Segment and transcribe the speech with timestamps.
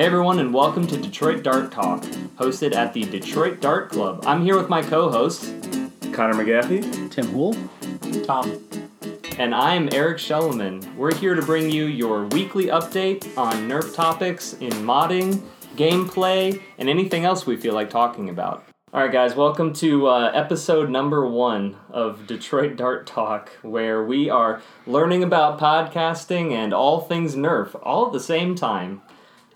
[0.00, 2.00] Hey everyone, and welcome to Detroit Dart Talk,
[2.38, 4.24] hosted at the Detroit Dart Club.
[4.26, 5.50] I'm here with my co-hosts,
[6.14, 7.10] Connor McGaffey.
[7.10, 7.54] Tim Hool.
[8.24, 8.50] Tom.
[9.36, 10.96] and I'm Eric Shellerman.
[10.96, 15.42] We're here to bring you your weekly update on Nerf topics in modding,
[15.76, 18.64] gameplay, and anything else we feel like talking about.
[18.94, 24.30] All right, guys, welcome to uh, episode number one of Detroit Dart Talk, where we
[24.30, 29.02] are learning about podcasting and all things Nerf all at the same time.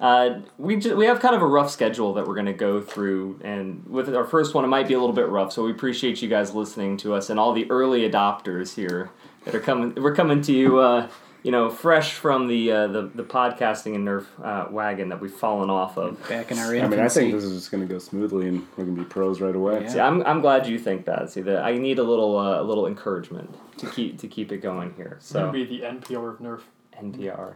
[0.05, 2.79] Uh, we ju- we have kind of a rough schedule that we're going to go
[2.79, 5.51] through, and with our first one, it might be a little bit rough.
[5.51, 9.11] So we appreciate you guys listening to us and all the early adopters here
[9.47, 9.95] that are coming.
[9.95, 11.09] We're coming to you, uh,
[11.43, 15.33] you know, fresh from the uh, the, the podcasting and Nerf uh, wagon that we've
[15.33, 16.21] fallen off of.
[16.29, 16.85] Back in our infancy.
[16.85, 19.03] I mean, I think this is just going to go smoothly, and we're going to
[19.05, 19.85] be pros right away.
[19.85, 19.89] Yeah.
[19.89, 21.31] See, I'm, I'm glad you think that.
[21.31, 24.59] See, that I need a little uh, a little encouragement to keep to keep it
[24.59, 25.17] going here.
[25.21, 26.61] So gonna be the NPR of Nerf.
[27.03, 27.55] NPR.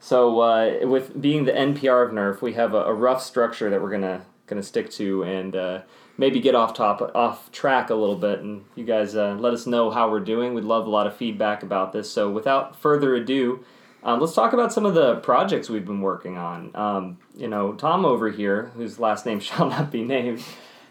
[0.00, 3.82] So uh, with being the NPR of Nerf, we have a, a rough structure that
[3.82, 5.82] we're gonna gonna stick to, and uh,
[6.16, 8.40] maybe get off top off track a little bit.
[8.40, 10.54] And you guys uh, let us know how we're doing.
[10.54, 12.10] We'd love a lot of feedback about this.
[12.10, 13.64] So without further ado.
[14.04, 16.70] Um, let's talk about some of the projects we've been working on.
[16.74, 20.42] Um, you know, Tom over here, whose last name shall not be named,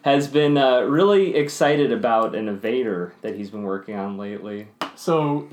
[0.01, 4.67] has been uh, really excited about an evader that he's been working on lately.
[4.95, 5.47] So,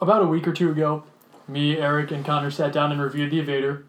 [0.00, 1.02] about a week or two ago,
[1.48, 3.84] me, Eric, and Connor sat down and reviewed the Evader.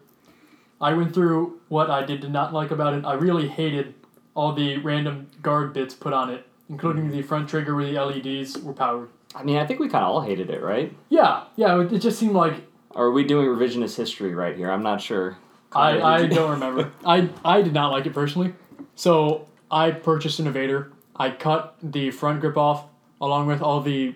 [0.80, 3.04] I went through what I did not like about it.
[3.04, 3.94] I really hated
[4.34, 8.58] all the random guard bits put on it, including the front trigger where the LEDs
[8.58, 9.10] were powered.
[9.34, 10.94] I mean, I think we kind of all hated it, right?
[11.08, 12.54] Yeah, yeah, it it just seemed like
[12.94, 14.70] are we doing revisionist history right here?
[14.70, 15.38] I'm not sure.
[15.72, 16.92] I, Connor, I don't remember.
[17.04, 18.54] I, I did not like it personally.
[18.96, 20.90] So I purchased an Evader.
[21.14, 22.86] I cut the front grip off
[23.20, 24.14] along with all the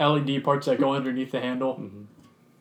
[0.00, 1.74] LED parts that go underneath the handle.
[1.74, 2.02] Mm-hmm.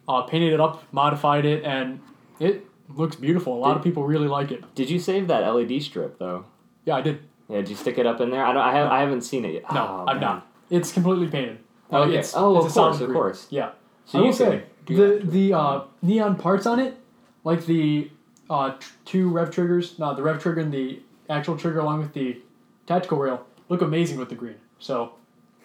[0.08, 2.00] Uh, painted it up, modified it, and
[2.40, 3.54] it looks beautiful.
[3.56, 4.64] A lot of people really like it.
[4.76, 6.46] Did you save that LED strip though?
[6.86, 7.20] Yeah, I did.
[7.50, 8.46] Yeah, did you stick it up in there?
[8.46, 8.62] I don't.
[8.62, 9.74] I, have, I haven't seen it yet.
[9.74, 10.22] No, Oh, I'm man.
[10.22, 10.48] not.
[10.70, 11.58] It's completely painted.
[11.92, 12.18] Okay.
[12.18, 13.48] It's, Oh, it's of a course, of course.
[13.50, 13.72] Yeah.
[14.06, 16.98] So I will say the the uh, neon parts on it,
[17.44, 18.12] like the
[18.50, 21.00] uh, tr- two rev triggers, no, the rev trigger and the
[21.30, 22.40] actual trigger along with the
[22.86, 24.56] tactical rail, look amazing with the green.
[24.78, 25.14] So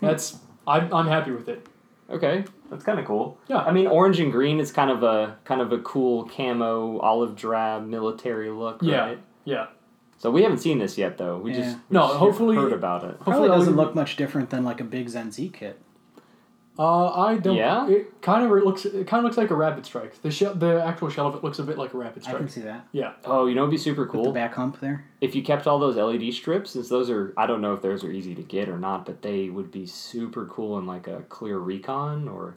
[0.01, 1.67] that's I'm, I'm happy with it.
[2.11, 3.39] Okay, that's kind of cool.
[3.49, 3.59] Yeah.
[3.59, 7.37] I mean, orange and green is kind of a kind of a cool camo olive
[7.37, 9.01] drab military look, Yeah.
[9.01, 9.19] right?
[9.45, 9.67] Yeah.
[10.19, 11.39] So we haven't seen this yet, though.
[11.39, 11.75] We just Yeah.
[11.89, 13.17] we No, just hopefully- heard about it.
[13.21, 15.79] Hopefully I'll doesn't look much different than like a big Zen Z kit.
[16.81, 17.57] Uh, I don't.
[17.57, 17.87] Yeah?
[17.89, 18.87] It kind of looks.
[18.87, 20.21] It kind of looks like a rapid strike.
[20.23, 22.37] The shell, the actual shell of it looks a bit like a rapid strike.
[22.37, 22.87] I can see that.
[22.93, 23.13] Yeah.
[23.27, 25.05] Oh, you know, it'd be super With cool the back hump there.
[25.21, 28.03] if you kept all those LED strips, since those are I don't know if those
[28.03, 31.21] are easy to get or not, but they would be super cool in like a
[31.29, 32.55] clear recon or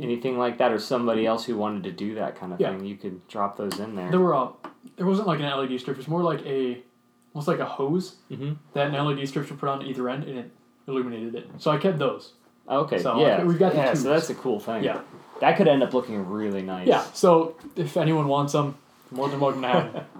[0.00, 2.70] anything like that, or somebody else who wanted to do that kind of Yeah.
[2.70, 2.86] thing.
[2.86, 4.10] You could drop those in there.
[4.12, 4.34] There were.
[4.34, 4.48] Uh,
[4.96, 5.96] it wasn't like an LED strip.
[5.96, 6.82] It was more like a,
[7.34, 8.56] almost like a hose Mhm.
[8.74, 10.50] that an LED strip were put on either end and it
[10.86, 11.50] illuminated it.
[11.58, 12.34] So I kept those.
[12.68, 13.94] Okay, So, yeah, we've got yeah.
[13.94, 14.82] So that's a cool thing.
[14.84, 15.00] Yeah.
[15.40, 16.88] that could end up looking really nice.
[16.88, 17.04] Yeah.
[17.14, 18.76] So if anyone wants them,
[19.10, 20.04] more than welcome to have them.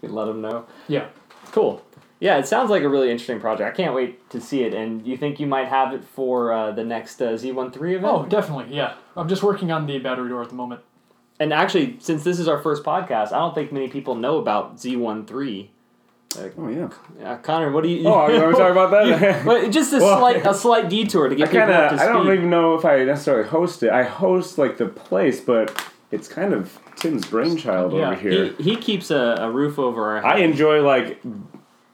[0.00, 0.66] You let them know.
[0.88, 1.08] Yeah.
[1.50, 1.82] Cool.
[2.20, 3.72] Yeah, it sounds like a really interesting project.
[3.72, 4.74] I can't wait to see it.
[4.74, 8.04] And you think you might have it for uh, the next uh, Z13 event?
[8.04, 8.74] Oh, definitely.
[8.76, 8.94] Yeah.
[9.16, 10.82] I'm just working on the battery door at the moment.
[11.40, 14.76] And actually, since this is our first podcast, I don't think many people know about
[14.76, 15.68] Z13.
[16.38, 16.88] Oh yeah.
[17.20, 18.06] yeah, Connor, what do you?
[18.08, 19.44] Oh, you want to talk about that?
[19.44, 21.98] But just a Well, slight a slight detour to I get people kind up to
[21.98, 22.08] speed.
[22.08, 23.90] I don't even know if I necessarily host it.
[23.90, 25.72] I host like the place, but
[26.10, 28.52] it's kind of Tim's brainchild Yeah, over here.
[28.58, 30.32] He, he keeps a, a roof over our Head.
[30.32, 31.20] I enjoy like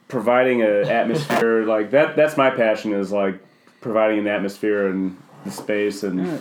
[0.08, 1.64] providing an atmosphere.
[1.64, 2.14] like that.
[2.16, 2.92] That's my passion.
[2.92, 3.40] Is like
[3.80, 6.26] providing an atmosphere and the space and.
[6.26, 6.38] Yeah.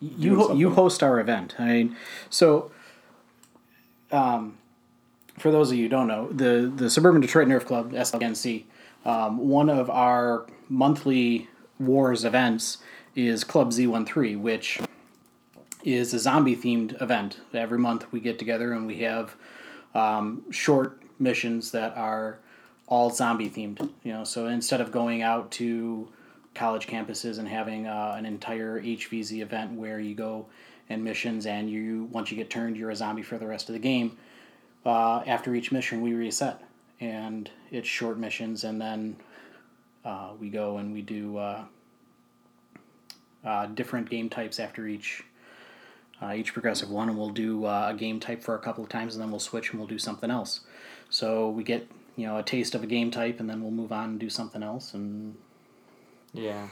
[0.00, 1.54] You ho- you host our event.
[1.58, 1.96] I mean,
[2.28, 2.70] so.
[4.12, 4.58] Um,
[5.38, 8.64] for those of you who don't know, the the Suburban Detroit Nerf Club (SLNC),
[9.04, 11.48] um, one of our monthly
[11.78, 12.78] wars events
[13.14, 14.80] is Club Z13, which
[15.84, 17.40] is a zombie themed event.
[17.54, 19.36] Every month we get together and we have
[19.94, 22.38] um, short missions that are
[22.88, 23.90] all zombie themed.
[24.02, 26.08] You know, so instead of going out to
[26.54, 30.46] college campuses and having uh, an entire HVZ event where you go
[30.88, 33.74] and missions and you once you get turned you're a zombie for the rest of
[33.74, 34.16] the game.
[34.86, 36.62] Uh, after each mission we reset
[37.00, 39.16] and it's short missions and then
[40.06, 41.64] uh, we go and we do uh,
[43.44, 45.24] uh, different game types after each
[46.22, 49.14] uh, each progressive one, and we'll do a game type for a couple of times,
[49.14, 50.60] and then we'll switch and we'll do something else.
[51.10, 51.86] So we get
[52.16, 54.30] you know a taste of a game type, and then we'll move on and do
[54.30, 54.94] something else.
[54.94, 55.36] And
[56.32, 56.68] Yeah.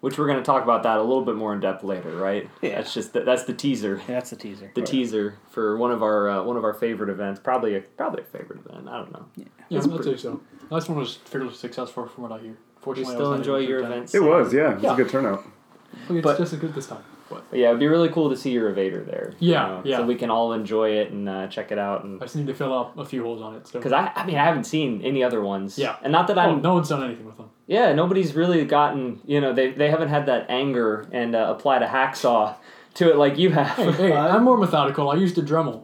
[0.00, 2.48] Which we're going to talk about that a little bit more in depth later, right?
[2.62, 2.76] Yeah.
[2.76, 3.96] That's just the, that's the teaser.
[4.08, 4.70] Yeah, That's the teaser.
[4.74, 8.22] The teaser for one of our uh, one of our favorite events, probably a, probably
[8.22, 8.88] a favorite event.
[8.88, 9.26] I don't know.
[9.36, 10.40] Yeah, yeah I'd pretty- say so.
[10.70, 12.56] Last one was fairly successful from what I hear.
[12.80, 14.14] Fortunately, I still was enjoy your events.
[14.14, 14.70] It was, yeah.
[14.70, 14.92] It was Yeah.
[14.92, 15.44] a good turnout.
[16.08, 17.02] It's But- just as good this time.
[17.28, 19.34] But But yeah, it'd be really cool to see your evader there.
[19.40, 19.96] you Yeah, know, yeah.
[19.98, 22.04] So we can all enjoy it and uh, check it out.
[22.04, 23.66] And I just need to fill up a few holes on it.
[23.66, 23.78] So.
[23.78, 25.76] because I, I mean, I haven't seen any other ones.
[25.78, 25.96] Yeah.
[26.02, 26.62] And not that Oh, I'm.
[26.62, 27.50] no one's done anything with them.
[27.66, 29.20] Yeah, nobody's really gotten.
[29.26, 32.54] You know, they they haven't had that anger and uh, applied a hacksaw
[32.94, 33.76] to it like you have.
[33.76, 35.10] Hey, hey, I'm more methodical.
[35.10, 35.82] I used a Dremel.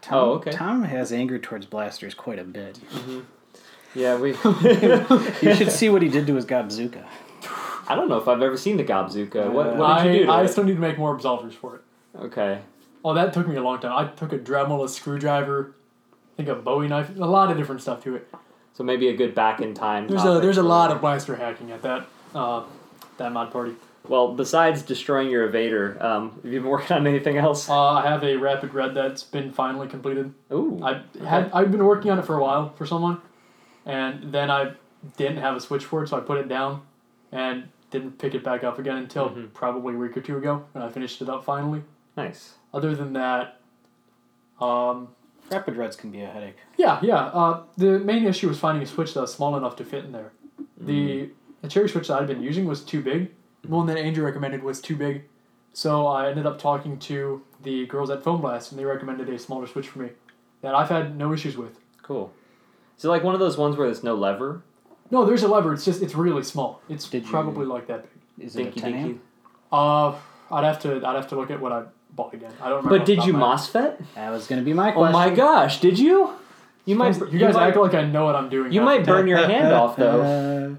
[0.00, 0.50] Tom, Oh, okay.
[0.52, 2.78] Tom has anger towards blasters quite a bit.
[3.94, 4.30] yeah, we.
[5.42, 7.04] You should see what he did to his Gobzuka.
[7.88, 9.50] I don't know if I've ever seen the Gobzuka.
[9.50, 10.26] What, what I, did you do?
[10.26, 10.48] To I it?
[10.48, 11.82] still need to make more absolvers for it.
[12.16, 12.60] Okay.
[13.04, 13.92] Oh, that took me a long time.
[13.92, 15.74] I took a Dremel, a screwdriver,
[16.34, 18.28] I think a Bowie knife, a lot of different stuff to it.
[18.74, 20.06] So maybe a good back in time.
[20.06, 22.64] There's a there's a for- lot of blaster hacking at that uh,
[23.16, 23.74] that mod party.
[24.06, 27.68] Well, besides destroying your evader, um, have you been working on anything else?
[27.68, 30.32] Uh, I have a rapid red that's been finally completed.
[30.52, 30.80] Ooh.
[30.82, 33.20] I had I've been working on it for a while for someone,
[33.86, 34.72] and then I
[35.16, 36.82] didn't have a switch for it, so I put it down,
[37.32, 39.52] and didn't pick it back up again until Mhm.
[39.54, 41.82] probably a week or two ago, and I finished it up finally.
[42.16, 42.56] Nice.
[42.74, 43.60] Other than that,
[44.60, 45.08] um,
[45.50, 46.56] Rapid Reds can be a headache.
[46.76, 47.16] yeah, yeah.
[47.26, 50.12] Uh, the main issue was finding a switch that was small enough to fit in
[50.12, 50.32] there.
[50.76, 51.30] The
[51.62, 53.32] the cherry switch that I'd been using was too big.
[53.62, 55.24] The one that Andrew recommended was too big,
[55.72, 59.38] so I ended up talking to the girls at Foam Blast, and they recommended a
[59.38, 60.10] smaller switch for me
[60.60, 61.80] that I've had no issues with.
[62.02, 62.32] Cool.
[62.96, 64.62] Is it like one of those ones where there's no lever?
[65.10, 65.72] No, there's a lever.
[65.74, 66.80] It's just it's really small.
[66.88, 68.46] It's Did you- probably like that big.
[68.46, 69.04] Is it a Dinky 10 amp?
[69.06, 69.20] dinky.
[69.72, 70.14] Uh,
[70.50, 71.82] I'd have to I'd have to look at what I
[72.14, 72.52] bought again.
[72.62, 72.90] I don't remember.
[72.90, 73.58] But off the did top you of my head.
[73.98, 74.04] MOSFET?
[74.14, 75.14] That was going to be my question.
[75.14, 76.30] Oh my gosh, did you?
[76.84, 77.18] You might.
[77.30, 78.72] You guys, might, act like I know what I'm doing.
[78.72, 80.76] You half might burn your hand off though.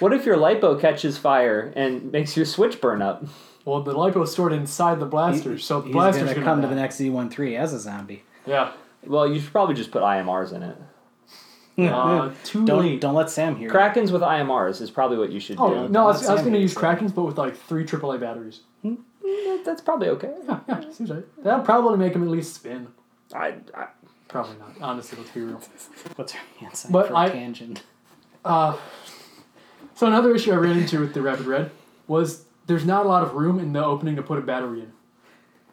[0.00, 3.24] What if your lipo catches fire and makes your switch burn up?
[3.64, 6.44] Well, the lipo is stored inside the blaster, so the he's blaster's going to gonna
[6.46, 6.74] come to die.
[6.74, 8.24] the next Z13 as a zombie.
[8.46, 8.72] Yeah.
[9.06, 10.76] Well, you should probably just put IMRs in it.
[11.76, 13.00] Uh, too Don't late.
[13.00, 13.68] don't let Sam hear.
[13.68, 15.88] Krakens with IMRs is probably what you should Oh do.
[15.92, 18.60] no, I was, I was going to use Krakens, but with like three AAA batteries.
[18.82, 20.32] That- That's probably okay.
[20.48, 21.24] Yeah, yeah, seems right.
[21.42, 22.88] That'll probably make them at least spin.
[23.34, 23.86] I, I
[24.28, 24.74] Probably not.
[24.80, 25.60] Honestly, let's be real.
[26.16, 27.82] What's our answer But for I- a tangent?
[28.44, 28.76] Uh,
[29.94, 31.70] so another issue I ran into with the Rapid Red
[32.06, 34.92] was there's not a lot of room in the opening to put a battery in.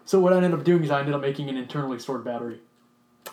[0.06, 2.60] So what I ended up doing is I ended up making an internally stored battery.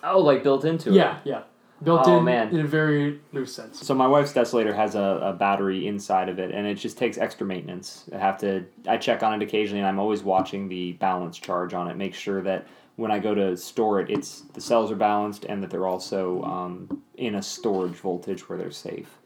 [0.02, 0.94] oh, like built into it.
[0.96, 1.42] Yeah, yeah.
[1.82, 2.48] Built Oh, in man.
[2.48, 3.86] in a very loose sense.
[3.86, 7.18] So my wife's Desolator has a, a battery inside of it, and it just takes
[7.18, 8.10] extra maintenance.
[8.12, 11.74] I have to I check on it occasionally, and I'm always watching the balance charge
[11.74, 12.66] on it, make sure that
[12.96, 16.42] when I go to store it, it's the cells are balanced and that they're also
[16.42, 19.18] um, in a storage voltage where they're safe.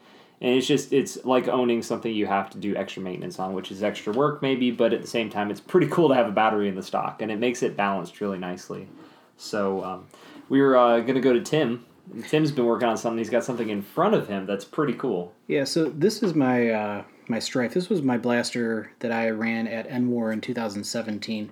[0.43, 3.71] And it's just it's like owning something you have to do extra maintenance on, which
[3.71, 6.33] is extra work maybe, but at the same time, it's pretty cool to have a
[6.33, 8.89] battery in the stock, and it makes it balanced really nicely.
[9.39, 10.07] So um,
[10.51, 11.87] we were uh, gonna go to Tim.
[12.29, 13.19] Tim's been working on something.
[13.19, 15.33] He's got something in front of him that's pretty cool.
[15.47, 17.75] Yeah, so this is my uh, my Strife.
[17.75, 21.51] This was my blaster that I ran at NWAR in 2017.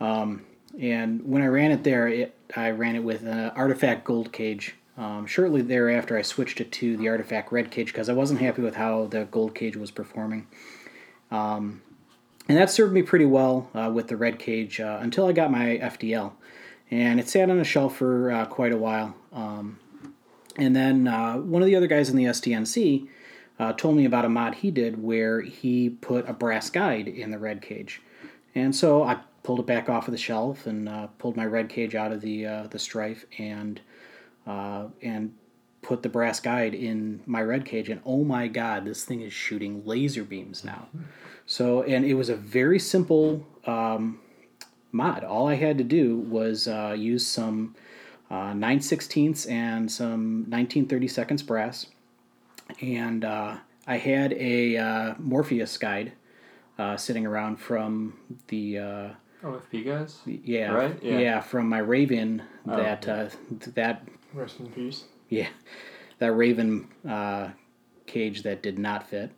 [0.00, 0.44] Um,
[0.78, 4.74] and when I ran it there, it, I ran it with an Artifact Gold Cage.
[4.98, 8.62] Um, shortly thereafter, I switched it to the Artifact Red Cage because I wasn't happy
[8.62, 10.46] with how the Gold Cage was performing.
[11.30, 11.82] Um,
[12.48, 15.50] and that served me pretty well uh, with the Red Cage uh, until I got
[15.50, 16.32] my FDL.
[16.90, 19.14] And it sat on a shelf for uh, quite a while.
[19.32, 19.78] Um,
[20.58, 23.08] and then uh, one of the other guys in the SDNC
[23.58, 27.30] uh, told me about a mod he did where he put a brass guide in
[27.30, 28.02] the red cage.
[28.54, 31.68] And so I pulled it back off of the shelf and uh, pulled my red
[31.68, 33.80] cage out of the uh, the strife and
[34.46, 35.34] uh, and
[35.82, 37.88] put the brass guide in my red cage.
[37.88, 40.88] And oh my god, this thing is shooting laser beams now.
[41.46, 44.20] So and it was a very simple um,
[44.90, 45.22] mod.
[45.22, 47.74] All I had to do was uh, use some
[48.30, 51.86] uh, 9 16ths and some 1930 seconds brass.
[52.80, 53.56] And uh,
[53.86, 56.12] I had a uh, Morpheus guide
[56.78, 58.18] uh, sitting around from
[58.48, 59.08] the, uh,
[59.44, 60.18] OFP guys.
[60.26, 60.98] yeah, Right?
[61.02, 61.40] yeah, Yeah.
[61.40, 63.28] from my Raven Oh, that, uh,
[63.74, 64.02] that,
[64.34, 65.04] Rest in peace.
[65.28, 65.48] yeah,
[66.18, 67.50] that Raven uh,
[68.06, 69.30] cage that did not fit.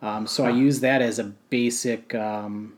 [0.00, 2.74] Um, so I used that as a basic um,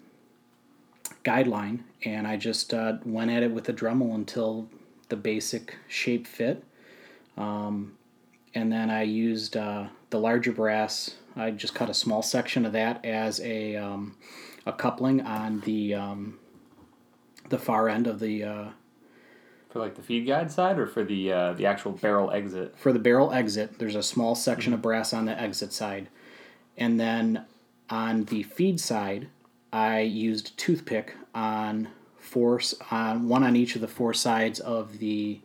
[1.24, 4.68] guideline, and I just uh, went at it with a Dremel until
[5.08, 6.64] the basic shape fit.
[7.36, 7.96] Um,
[8.54, 11.16] and then I used uh, the larger brass.
[11.36, 14.16] I just cut a small section of that as a um,
[14.64, 16.38] a coupling on the um,
[17.50, 18.68] the far end of the uh,
[19.68, 22.74] For like the feed guide side or for the uh, the actual barrel exit?
[22.78, 23.78] for the barrel exit.
[23.78, 26.08] There's a small section of brass on the exit side,
[26.78, 27.44] and then
[27.90, 29.28] on the feed side,
[29.72, 31.88] I used toothpick on
[32.58, 35.40] s- on one on each of the four sides of the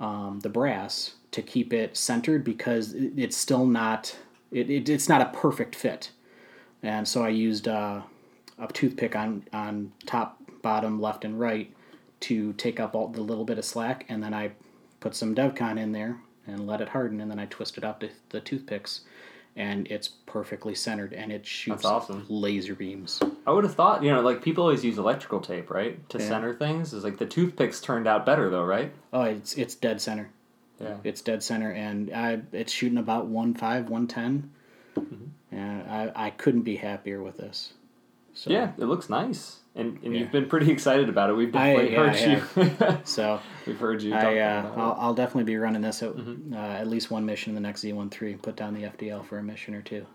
[0.00, 4.16] um, the brass to keep it centered because it's still not
[4.50, 6.10] it, it, it's not a perfect fit,
[6.82, 8.02] and so I used uh,
[8.58, 11.72] a toothpick on on top, bottom, left, and right
[12.20, 14.52] to take up all the little bit of slack, and then I
[15.00, 16.16] put some DevCon in there
[16.46, 19.00] and let it harden, and then I twisted up the, the toothpicks,
[19.56, 22.26] and it's perfectly centered, and it shoots awesome.
[22.28, 23.20] laser beams.
[23.46, 26.28] I would have thought, you know, like people always use electrical tape, right, to Yeah.
[26.28, 26.92] center things.
[26.92, 28.92] Is like the toothpicks turned out better though, right?
[29.12, 30.30] Oh, it's it's dead center.
[30.80, 30.96] Yeah.
[31.04, 34.50] It's dead center, and I it's shooting about one five, one ten,
[34.96, 35.54] Mm-hmm.
[35.56, 37.74] and I I couldn't be happier with this.
[38.32, 40.20] So, Yeah, it looks nice, and and Yeah.
[40.20, 41.34] you've been pretty excited about it.
[41.34, 42.98] We've I- definitely yeah, heard you.
[43.04, 44.14] So We've heard you.
[44.14, 44.96] I, uh, about I'll.
[45.00, 46.54] I'll definitely be running this at, Mm-hmm.
[46.54, 48.40] uh, at least one mission in the next Z13.
[48.42, 50.06] Put down the FDL for a mission or two.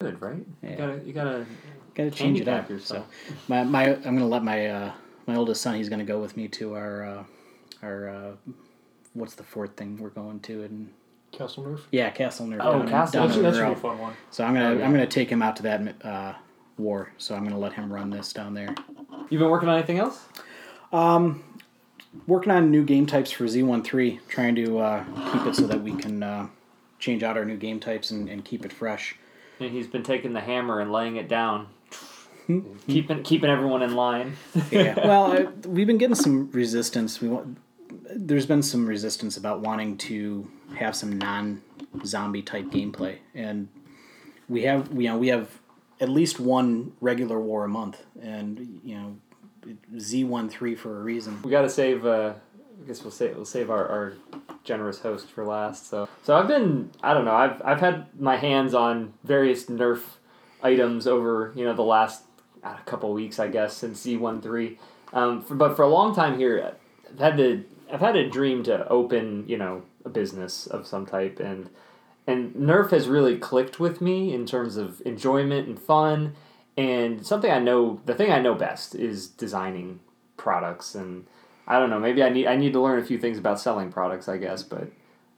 [0.00, 0.44] Good, right?
[0.62, 1.46] You gotta, you gotta.
[1.94, 2.68] Got to change it up.
[2.68, 3.06] yourself.
[3.26, 4.92] So my my I'm gonna let my uh,
[5.26, 5.74] my oldest son.
[5.76, 7.24] He's gonna go with me to our uh,
[7.82, 8.32] our uh,
[9.14, 10.90] what's the fourth thing we're going to and
[11.36, 11.80] Castle Nerf.
[11.90, 12.58] yeah Castle Nerf.
[12.60, 13.80] Oh, down Castle down That in should, that should be a Monroe.
[13.80, 14.12] fun one.
[14.30, 14.84] So I'm gonna Oh, yeah.
[14.86, 16.34] I'm gonna take him out to that uh,
[16.78, 17.12] war.
[17.18, 18.74] So I'm gonna let him run this down there.
[19.30, 20.24] You've been working on anything else?
[20.92, 21.42] Um,
[22.26, 25.92] Working on new game types for Z13, trying to uh, keep it so that we
[25.92, 26.46] can uh,
[26.98, 29.16] change out our new game types and, and keep it fresh.
[29.60, 31.66] And he's been taking the hammer and laying it down,
[32.46, 32.60] Hmm.
[32.88, 34.36] keeping keeping everyone in line.
[34.70, 34.94] Yeah.
[35.06, 37.20] well, I, we've been getting some resistance.
[37.20, 37.58] We want,
[38.14, 43.68] there's been some resistance about wanting to have some non-zombie type gameplay, and
[44.48, 45.60] we have you know we have
[46.00, 49.16] at least one regular war a month, and you know
[49.98, 51.40] Z one three for a reason.
[51.42, 52.06] We got to save.
[52.06, 52.34] Uh,
[52.82, 54.12] I guess we'll save we'll save our, our
[54.64, 55.88] generous host for last.
[55.88, 60.02] So so I've been I don't know I've I've had my hands on various Nerf
[60.62, 62.24] items over you know the last
[62.62, 64.78] uh, couple weeks I guess since Z one three.
[65.12, 66.74] Um, for, but for a long time here,
[67.08, 71.06] I've had the I've had a dream to open you know a business of some
[71.06, 71.70] type and
[72.26, 76.34] and Nerf has really clicked with me in terms of enjoyment and fun.
[76.76, 80.00] And something I know, the thing I know best is designing
[80.36, 80.94] products.
[80.94, 81.26] And
[81.66, 83.92] I don't know, maybe I need I need to learn a few things about selling
[83.92, 84.62] products, I guess.
[84.62, 84.90] But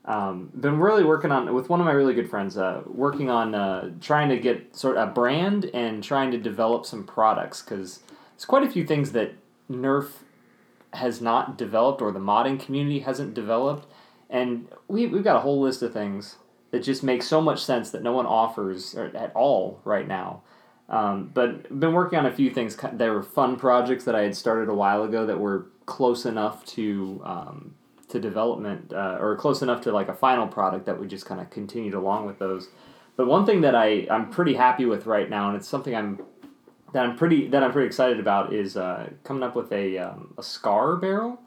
[0.05, 3.53] um, been really working on with one of my really good friends, uh, working on
[3.53, 7.99] uh, trying to get sort of a brand and trying to develop some products because
[8.31, 9.33] there's quite a few things that
[9.71, 10.09] Nerf
[10.93, 13.87] has not developed or the modding community hasn't developed.
[14.29, 16.37] And we, we've got a whole list of things
[16.71, 20.41] that just make so much sense that no one offers at all right now.
[20.87, 22.77] Um, but been working on a few things.
[22.93, 26.65] There were fun projects that I had started a while ago that were close enough
[26.65, 27.75] to um,
[28.09, 31.39] to development uh, or close enough to like a final product that we just kind
[31.39, 32.69] of continued along with those.
[33.15, 36.23] But one thing that I I'm pretty happy with right now, and it's something I'm
[36.93, 40.33] that I'm pretty that I'm pretty excited about is uh, coming up with a um,
[40.37, 41.39] a scar barrel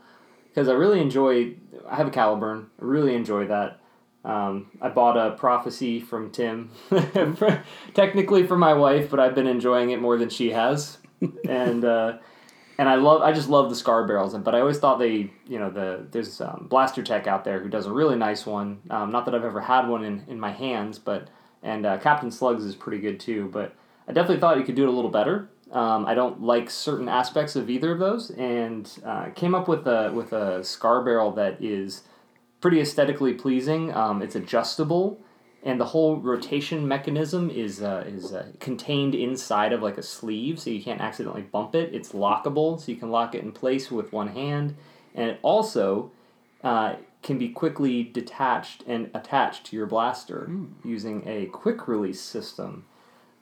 [0.49, 1.55] because I really enjoy.
[1.89, 2.67] I have a Caliburn.
[2.81, 3.81] I really enjoy that.
[4.25, 6.71] Um, I bought a prophecy from Tim,
[7.95, 10.99] technically for my wife, but I've been enjoying it more than she has,
[11.49, 12.19] and uh,
[12.79, 13.23] and I love.
[13.23, 16.41] I just love the scar barrels, but I always thought they, you know, the there's
[16.41, 18.81] um, Blaster Tech out there who does a really nice one.
[18.91, 21.29] Um, not that I've ever had one in, in my hands, but
[21.63, 23.51] and uh, Captain Slugs is pretty good too.
[23.53, 23.75] But
[24.09, 25.49] I definitely thought you could do it a little better.
[25.71, 29.87] Um, I don't like certain aspects of either of those, and uh, came up with
[29.87, 32.03] a with a scar barrel that is
[32.61, 33.93] pretty aesthetically pleasing.
[33.95, 35.19] Um, it's adjustable,
[35.63, 40.59] and the whole rotation mechanism is uh, is uh, contained inside of like a sleeve,
[40.61, 41.95] so you can't accidentally bump it.
[41.95, 44.77] It's lockable, so you can lock it in place with one hand,
[45.15, 46.11] and it also
[46.63, 50.51] uh, can be quickly detached and attached to your blaster
[50.85, 52.85] using a quick release system.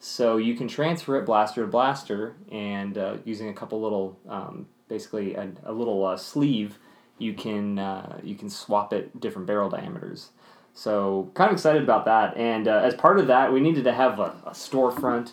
[0.02, 4.66] So you can transfer it blaster to blaster, and uh, using a couple little, um,
[4.88, 6.78] basically a, a little uh, sleeve,
[7.18, 10.30] you can uh, you can swap it different barrel diameters.
[10.72, 12.34] So kind of excited about that.
[12.38, 15.32] And uh, as part of that, we needed to have a, a storefront,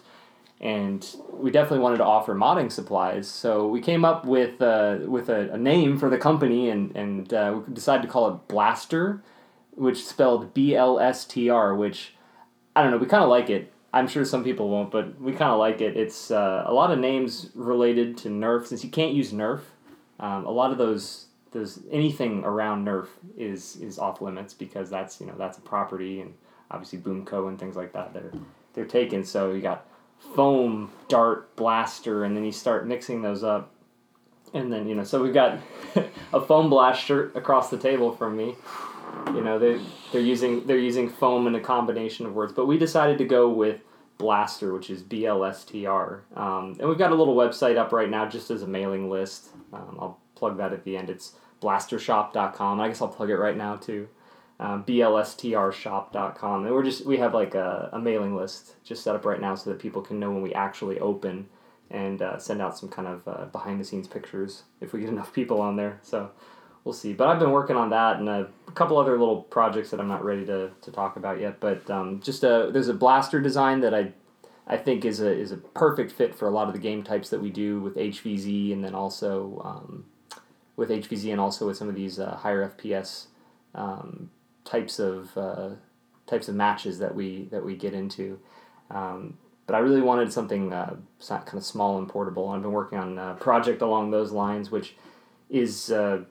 [0.60, 3.26] and we definitely wanted to offer modding supplies.
[3.30, 7.34] So we came up with uh, with a, a name for the company, and and
[7.34, 9.24] uh, we decided to call it Blaster,
[9.76, 12.16] which spelled B L S T R, which
[12.76, 12.98] I don't know.
[12.98, 13.72] We kind of like it.
[13.98, 15.98] I'm sure some people won't, but we kind of like it.
[15.98, 18.68] It's uh, a lot of names related to Nerf.
[18.68, 19.62] Since you can't use Nerf,
[20.20, 25.20] um, a lot of those those anything around Nerf is is off limits because that's
[25.20, 26.36] you know that's a property and
[26.70, 28.32] obviously Boomco and things like that they're
[28.74, 29.24] they're taken.
[29.25, 29.88] So you got
[30.36, 33.72] foam, dart, blaster, and then you start mixing those up,
[34.54, 35.58] and then you know so we've got
[36.34, 38.56] a foam blaster across the table from me
[39.34, 39.80] you know they
[40.12, 43.50] they're using they're using foam in a combination of words, but we decided to go
[43.50, 43.82] with
[44.18, 47.78] Blaster, which is B L S T R, um, and we've got a little website
[47.78, 49.50] up right now just as a mailing list.
[49.72, 51.10] Um, I'll plug that at the end.
[51.10, 52.80] It's blastershop.com.
[52.80, 54.08] I guess I'll plug it right now too.
[54.60, 59.24] Um, blstrshop.com and we're just we have like a, a mailing list just set up
[59.24, 61.48] right now so that people can know when we actually open
[61.92, 65.10] and uh, send out some kind of uh, behind the scenes pictures if we get
[65.10, 66.32] enough people on there so
[66.88, 70.00] we'll see but i've been working on that and a, couple other little projects that
[70.00, 73.41] i'm not ready to, to talk about yet but um, just a there's a blaster
[73.41, 74.13] design that i
[74.67, 77.29] I think is a is a perfect fit for a lot of the game types
[77.29, 80.06] that we do with HVZ and then also um,
[80.75, 83.27] with HVZ and also with some of these uh, higher FPS
[83.74, 84.29] um,
[84.65, 85.70] types of uh,
[86.25, 88.39] types of matches that we that we get into.
[88.91, 92.50] Um, but I really wanted something uh, kind of small and portable.
[92.50, 94.96] I've been working on a project along those lines, which
[95.50, 96.24] is uh,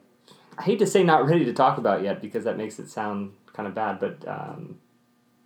[0.58, 3.32] I hate to say not ready to talk about yet because that makes it sound
[3.52, 4.78] kind of bad, but um,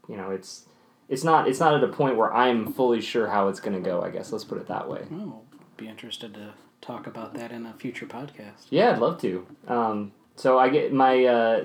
[0.08, 0.66] you know it's
[1.08, 3.86] it's not it's not at a point where I'm fully sure how it's going to
[3.88, 4.02] go.
[4.02, 5.06] I guess let's put it that way.
[5.12, 5.40] Oh,
[5.76, 8.66] be interested to talk about that in a future podcast.
[8.70, 9.46] Yeah, I'd love to.
[9.66, 11.64] Um, so I get my, uh,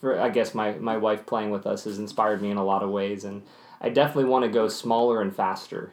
[0.00, 2.82] for I guess my my wife playing with us has inspired me in a lot
[2.82, 3.42] of ways, and
[3.80, 5.92] I definitely want to go smaller and faster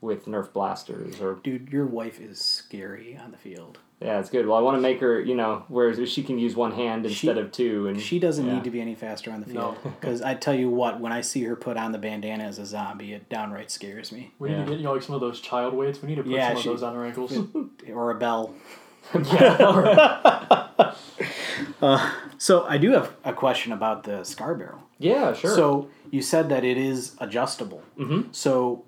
[0.00, 1.20] with Nerf blasters.
[1.20, 3.78] Or Dude, your wife is scary on the field.
[4.00, 4.46] Yeah, it's good.
[4.46, 7.36] Well, I want to make her, you know, whereas she can use one hand instead
[7.38, 8.54] of two, and She doesn't yeah.
[8.54, 9.72] need to be any faster on the No.
[9.72, 9.94] field.
[10.00, 12.66] Because I tell you what, when I see her put on the bandana as a
[12.66, 14.32] zombie, it downright scares me.
[14.38, 16.00] We need to get you know like some of those child weights.
[16.00, 17.36] We need to put Yeah, some she- of those on our ankles.
[17.92, 18.54] Or a bell.
[19.14, 20.92] yeah,
[22.38, 24.80] So I do have a question about the scar barrel.
[24.98, 25.54] yeah, sure.
[25.54, 27.82] So you said that it is adjustable.
[27.98, 28.34] Mhm.
[28.34, 28.84] So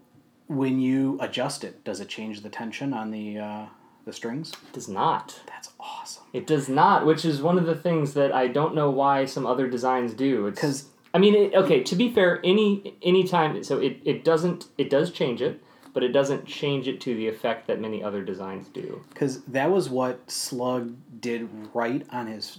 [0.47, 3.67] when you adjust it, does it change the tension on the uh,
[4.04, 4.52] the strings?
[4.52, 5.40] it does not.
[5.47, 6.25] That's awesome.
[6.33, 9.47] It does not, which is one of the things that I don't know why some
[9.47, 10.50] other designs do.
[10.50, 11.83] Because I mean, it, okay.
[11.83, 15.61] To be fair, any any time, so it, it doesn't it does change it,
[15.92, 19.02] but it doesn't change it to the effect that many other designs do.
[19.11, 22.59] Because that was what Slug did right on his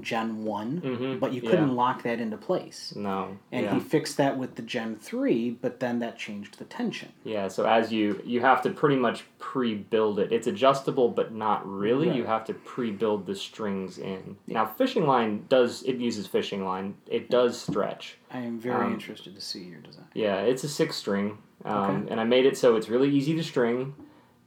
[0.00, 2.94] Gen one, Mhm, but you couldn't lock that into place.
[2.96, 3.74] No, And yeah.
[3.74, 7.10] he fixed that with the Gen three, but then that changed the tension.
[7.24, 7.46] yeah.
[7.48, 10.32] So as you you have to pretty much pre-build it.
[10.32, 12.10] It's adjustable, but not really.
[12.16, 14.36] You have to pre-build the strings in.
[14.46, 16.94] Now, fishing line does it uses fishing line.
[17.06, 18.16] It does stretch.
[18.30, 20.06] I am very Um, interested to see your design.
[20.14, 22.10] Yeah, it's a six string, um, Okay.
[22.10, 23.94] and I made it so it's really easy to string,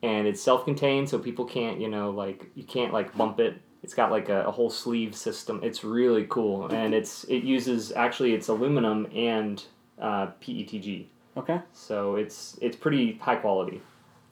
[0.01, 3.61] and it's self-contained, so people can't, you know, like you can't like bump it.
[3.85, 5.59] It's got like a, a whole sleeve system.
[5.61, 9.63] It's really cool, and it's it uses actually it's aluminum and
[10.01, 11.05] uh, PETG,
[11.37, 11.59] Okay.
[11.71, 13.83] so it's it's pretty high quality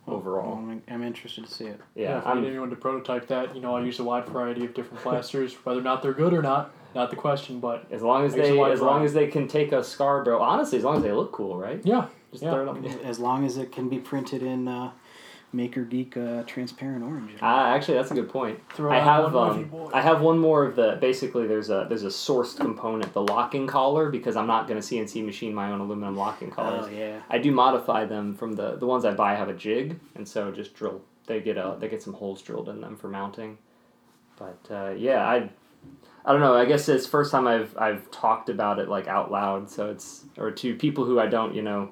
[0.07, 0.57] overall.
[0.57, 1.79] I'm, I'm interested to see it.
[1.93, 4.25] Yeah, if we need I'm, anyone to prototype that, you know, I'll use a wide
[4.25, 7.85] variety of different plasters, whether or not they're good or not, not the question, but
[7.91, 10.41] as long as they a wide as long as they can take a scar barrel.
[10.41, 11.79] Honestly, as long as they look cool, right?
[11.83, 12.49] yeah, Just yeah.
[12.49, 12.85] throw it on.
[13.05, 14.93] As long as it can be printed in uh,
[15.53, 17.31] Maker Geek uh, transparent orange.
[17.41, 18.59] Ah, actually, that's a good point.
[18.73, 19.89] Throw I have one um.
[19.93, 23.67] I have one more of the basically there's a there's a sourced component the locking
[23.67, 26.85] collar because I'm not going to CNC machine my own aluminum locking collars.
[26.87, 27.21] Oh yeah.
[27.29, 30.51] I do modify them from the the ones I buy have a jig and so
[30.51, 33.57] just drill they get a they get some holes drilled in them for mounting.
[34.37, 35.49] But uh, yeah, I
[36.25, 36.55] I don't know.
[36.55, 39.69] I guess it's first time I've I've talked about it like out loud.
[39.69, 41.91] So it's or to people who I don't you know.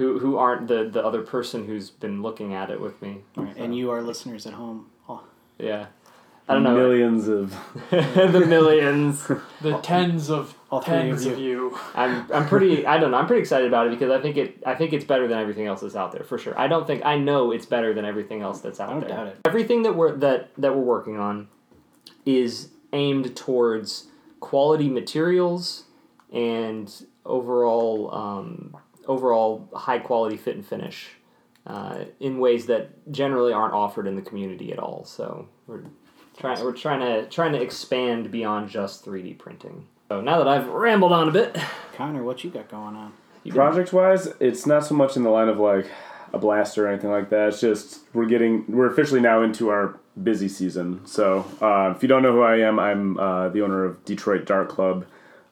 [0.00, 3.18] Who, who aren't the, the other person who's been looking at it with me.
[3.36, 5.22] All right, and you, are listeners at home, oh,
[5.58, 5.88] Yeah.
[6.48, 6.74] I don't know.
[6.74, 7.54] Millions of
[7.90, 9.24] the millions.
[9.60, 11.78] the tens of all three tens of of you.
[11.94, 14.60] I'm I'm pretty I don't know I'm pretty excited about it because I think it
[14.66, 16.58] I think it's better than everything else that's out there for sure.
[16.58, 19.10] I don't think I know it's better than everything else that's out I don't there.
[19.10, 19.36] doubt it.
[19.44, 21.46] Everything that we're that that we're working on
[22.26, 24.06] is aimed towards
[24.40, 25.84] quality materials
[26.32, 28.76] and overall um,
[29.10, 31.08] overall high quality fit and finish
[31.66, 35.04] uh, in ways that generally aren't offered in the community at all.
[35.04, 35.82] So we're
[36.38, 39.86] trying we're trying to trying to expand beyond just 3D printing.
[40.08, 41.58] So now that I've rambled on a bit,
[41.96, 43.12] Connor, what you got going on?
[43.42, 45.90] you been- project wise, it's not so much in the line of like
[46.32, 47.48] a blaster or anything like that.
[47.48, 51.04] It's just we're getting we're officially now into our busy season.
[51.04, 54.44] So uh, if you don't know who I am, I'm uh, the owner of Detroit
[54.44, 55.04] Dart Club.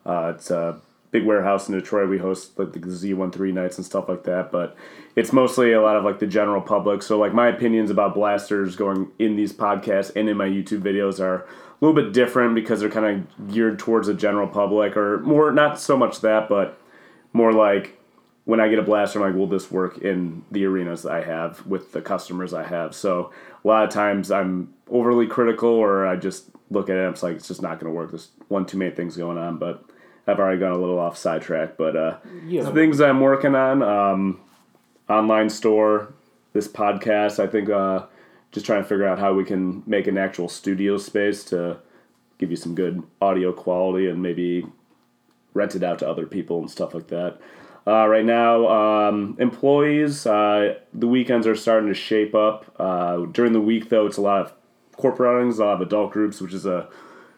[0.07, 2.11] Uh, it's a big warehouse in Detroit.
[2.11, 4.77] We host like the Z13 nights and stuff like that, but
[5.17, 7.03] it's mostly a lot of like the general public.
[7.03, 11.21] So like my opinions about blasters going in these podcasts and in my YouTube videos
[11.21, 11.47] are a
[11.81, 15.81] little bit different because they're kind of geared towards the general public or more not
[15.81, 16.79] so much that, but
[17.33, 17.99] more like
[18.45, 21.67] when I get a blaster, I'm like, will this work in the arenas I have
[21.67, 22.95] with the customers I have?
[22.95, 23.31] So
[23.63, 27.23] a lot of times I'm overly critical or I just look at it, and it's
[27.23, 28.11] like it's just not going to work.
[28.11, 29.85] There's one too many things going on, but
[30.29, 31.77] I've already gone a little off sidetrack.
[31.79, 32.63] But uh, Yeah.
[32.63, 34.41] the things I'm working on, um,
[35.09, 36.13] online store,
[36.53, 37.43] this podcast.
[37.43, 38.05] I think uh,
[38.53, 41.79] just trying to figure out how we can make an actual studio space to
[42.37, 44.67] give you some good audio quality and maybe
[45.55, 47.39] rent it out to other people and stuff like that.
[47.87, 52.67] Uh, right now, um, employees, uh, the weekends are starting to shape up.
[52.79, 54.53] Uh, during the week, though, it's a lot of
[54.99, 56.87] corporate outings, a lot of adult groups, which is a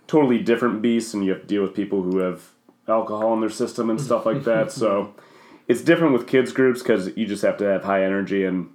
[0.08, 2.50] totally different beast, and you have to deal with people who have
[2.90, 4.72] alcohol in their system and stuff like that.
[4.80, 5.14] so
[5.68, 8.68] it's different with kids groups because you just have to have high energy and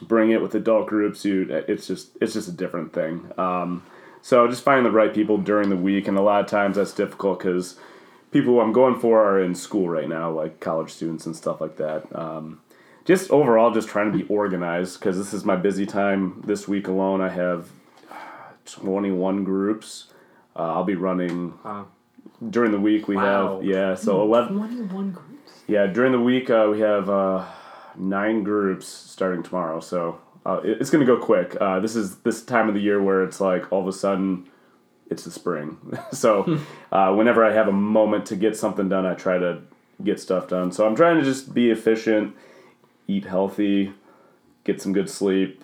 [0.00, 1.24] bring it with adult groups.
[1.24, 3.30] You, it's just it's just a different thing.
[3.38, 3.84] Um,
[4.20, 6.92] so just finding the right people during the week, and a lot of times that's
[6.92, 7.76] difficult because
[8.30, 11.76] people I'm going for are in school right now, like college students and stuff like
[11.76, 12.04] that.
[12.14, 12.60] Um,
[13.04, 16.42] just overall, just trying to be organized because this is my busy time.
[16.46, 17.68] This week alone, I have
[18.66, 20.06] 21 groups.
[20.54, 21.88] Uh, I'll be running Wow.
[22.50, 23.08] During the week.
[23.08, 23.56] We Wow.
[23.56, 24.56] have yeah, so 11.
[24.56, 25.52] 21 groups.
[25.66, 27.44] Yeah, during the week uh, we have uh,
[27.96, 31.56] nine groups starting tomorrow, so uh, it- it's gonna go quick.
[31.60, 34.48] Uh, this is this time of the year where it's like all of a sudden
[35.10, 35.76] it's the spring.
[36.12, 36.58] so
[36.90, 39.60] uh, whenever I have a moment to get something done, I try to
[40.02, 40.72] get stuff done.
[40.72, 42.34] So I'm trying to just be efficient,
[43.06, 43.92] eat healthy,
[44.64, 45.62] get some good sleep,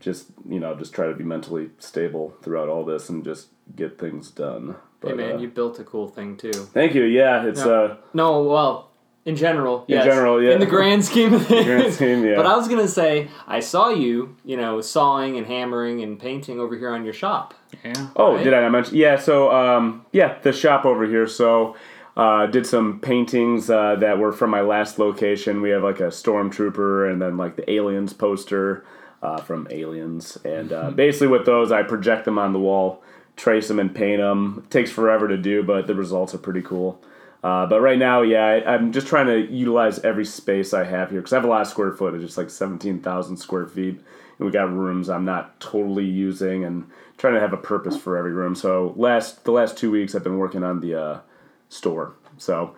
[0.00, 3.98] just you know, just try to be mentally stable throughout all this and just get
[3.98, 4.76] things done.
[5.04, 6.50] But, Hey man, uh, you built a cool thing too.
[6.52, 7.04] thank you.
[7.04, 7.72] Yeah, it's Yeah.
[7.72, 8.90] uh, No, well,
[9.24, 10.52] in general, In general, yeah.
[10.52, 11.64] In the grand scheme of things.
[11.66, 12.36] grand scheme, yeah.
[12.36, 16.60] But I was gonna say, I saw you, you know, sawing and hammering and painting
[16.60, 17.54] over here on your shop.
[17.84, 18.08] Yeah.
[18.16, 18.44] Oh, right?
[18.44, 18.96] did I not mention?
[18.96, 21.26] Yeah, so um, yeah, the shop over here.
[21.26, 21.74] So
[22.16, 25.60] uh, did some paintings uh, that were from my last location.
[25.62, 28.84] We have like a stormtrooper and then like the aliens poster
[29.22, 33.02] uh, from Aliens, and uh, basically with those, I project them on the wall,
[33.36, 34.62] trace them and paint them.
[34.64, 37.00] It takes forever to do, but the results are pretty cool.
[37.42, 41.10] Uh, but right now, yeah, I, I'm just trying to utilize every space I have
[41.10, 42.22] here because I have a lot of square footage.
[42.22, 44.00] It's like 17,000 square feet.
[44.38, 48.16] And we got rooms I'm not totally using and trying to have a purpose for
[48.16, 48.54] every room.
[48.54, 51.20] So last the last two weeks, I've been working on the uh,
[51.68, 52.14] store.
[52.38, 52.74] So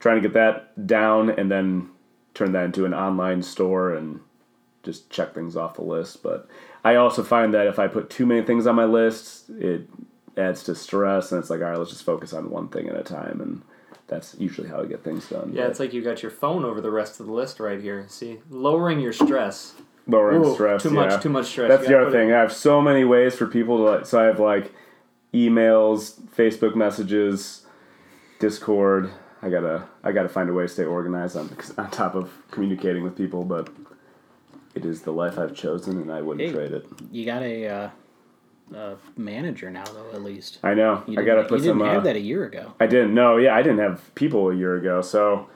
[0.00, 1.90] trying to get that down and then
[2.32, 4.20] turn that into an online store and
[4.82, 6.22] just check things off the list.
[6.22, 6.48] But
[6.86, 9.88] I also find that if I put too many things on my list, it
[10.36, 12.96] adds to stress, and it's like, all right, let's just focus on one thing at
[12.96, 13.62] a time, and
[14.06, 15.50] that's usually how I get things done.
[15.52, 18.04] Yeah, it's like you got your phone over the rest of the list right here.
[18.08, 19.74] See, lowering your stress.
[20.06, 20.82] lowering Ooh, stress.
[20.84, 21.68] too much, too much stress.
[21.68, 22.32] That's the other put it- thing.
[22.32, 24.06] I have so many ways for people to like.
[24.06, 24.72] So I have like
[25.34, 27.66] emails, Facebook messages,
[28.38, 29.10] Discord.
[29.42, 33.02] I gotta I gotta find a way to stay organized on on top of communicating
[33.02, 33.68] with people, but
[34.76, 36.52] it is the life I've chosen, and I wouldn't Hey.
[36.52, 36.86] trade it.
[37.10, 37.90] You got a, uh,
[38.74, 40.10] a manager now, though.
[40.12, 41.02] At least I know.
[41.06, 41.88] you I didn't, gotta put you didn't some.
[41.88, 42.74] have uh, that a year ago.
[42.80, 43.14] I didn't.
[43.14, 45.00] No, yeah, I didn't have people a year ago.
[45.02, 45.48] So,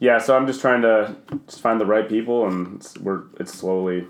[0.00, 3.52] yeah, so I'm just trying to just find the right people, and it's, we're it's
[3.52, 4.06] slowly.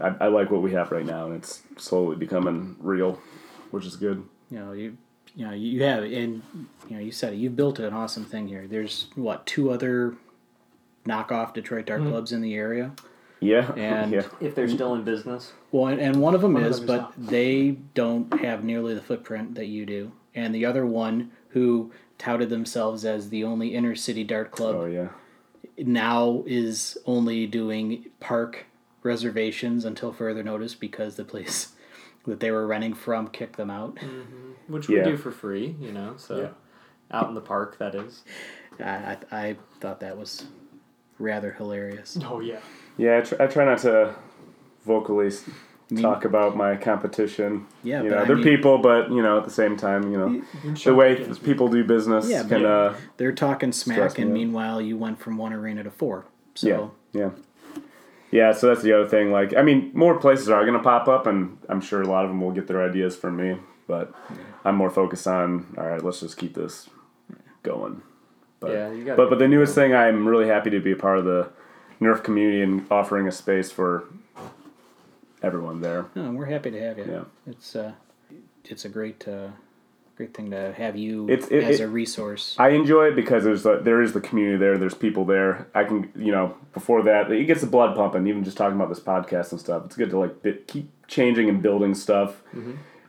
[0.00, 3.20] I, I like what we have right now, and it's slowly becoming real,
[3.70, 4.22] which is good.
[4.50, 4.96] You know, you
[5.34, 6.42] you know you have, and
[6.88, 7.36] you know you said it.
[7.36, 8.66] You've built an awesome thing here.
[8.68, 10.14] There's what two other
[11.06, 12.10] knockoff Detroit Dart Mm-hmm.
[12.10, 12.92] clubs in the area.
[13.40, 15.52] Yeah, And- yeah, If they're still in business.
[15.72, 17.26] Well, and, and one of them One of is, them but not.
[17.28, 20.12] they don't have nearly the footprint that you do.
[20.34, 24.84] And the other one, who touted themselves as the only inner city dart club, oh
[24.84, 25.08] yeah,
[25.78, 28.66] now is only doing park
[29.02, 31.72] reservations until further notice because the place
[32.26, 33.96] that they were renting from kicked them out.
[33.96, 34.72] Mm-hmm.
[34.72, 35.04] Which we Yeah.
[35.04, 36.48] do for free, you know, so Yeah.
[37.18, 38.22] out in the park, that is.
[38.78, 40.44] I, I, I thought that was
[41.18, 42.16] rather hilarious.
[42.24, 42.60] Oh yeah.
[43.04, 43.18] Yeah.
[43.18, 44.14] I, tr- I try not to
[44.84, 45.44] vocally s
[46.06, 47.66] talk about my competition.
[47.82, 50.28] Yeah, you know they're mean- people, but you know at the same time, you know
[50.84, 51.08] the way
[51.48, 52.64] people do business Yeah, can.
[52.64, 56.26] Uh, They're talking smack, and meanwhile, you went from one arena to four.
[56.54, 57.30] So Yeah, yeah,
[58.38, 58.52] yeah.
[58.52, 59.26] So that's the other thing.
[59.32, 62.24] Like, I mean, more places are going to pop up, and I'm sure a lot
[62.24, 63.56] of them will get their ideas from me.
[63.88, 64.14] But
[64.64, 65.74] I'm more focused on.
[65.78, 66.88] All right, let's just keep this
[67.64, 68.02] going.
[68.60, 70.96] But, Yeah, you gotta- But but the newest thing, I'm really happy to be a
[70.96, 71.48] part of the
[72.00, 74.04] Nerf community and offering a space for
[75.42, 76.06] everyone there.
[76.14, 77.04] No, we're happy to have you.
[77.10, 77.24] Yeah.
[77.52, 77.92] It's uh,
[78.64, 79.48] it's a great uh,
[80.16, 82.56] great thing to have you It's- it- as it- a resource.
[82.58, 84.78] I enjoy it because there's a, there is the community there.
[84.78, 85.66] There's people there.
[85.74, 88.26] I can you know before that it gets the blood pumping.
[88.26, 91.48] Even just talking about this podcast and stuff, it's good to like bit, keep changing
[91.48, 92.42] and building stuff.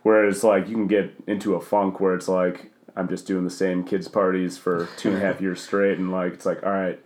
[0.04, 3.50] Whereas like you can get into a funk where it's like I'm just doing the
[3.52, 6.72] same kids parties for two and a half years straight, and like it's like all
[6.72, 7.00] right,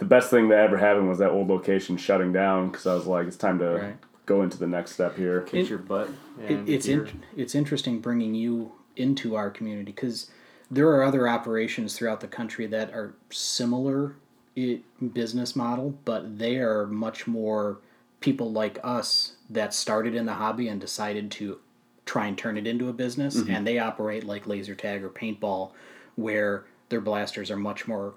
[0.00, 3.06] the best thing that ever happened was that old location shutting down because I was
[3.06, 3.96] like it's time to Right.
[4.24, 5.42] go into the next step here.
[5.42, 6.08] Kick your butt.
[6.48, 10.30] It, it's in, it's interesting bringing you into our community because
[10.70, 14.16] there are other operations throughout the country that are similar
[14.56, 14.80] i
[15.12, 17.78] business model, but they are much more
[18.20, 21.58] people like us that started in the hobby and decided to
[22.04, 25.70] try and turn it into a business, and they operate like laser tag or paintball,
[26.16, 28.14] where their blasters are much more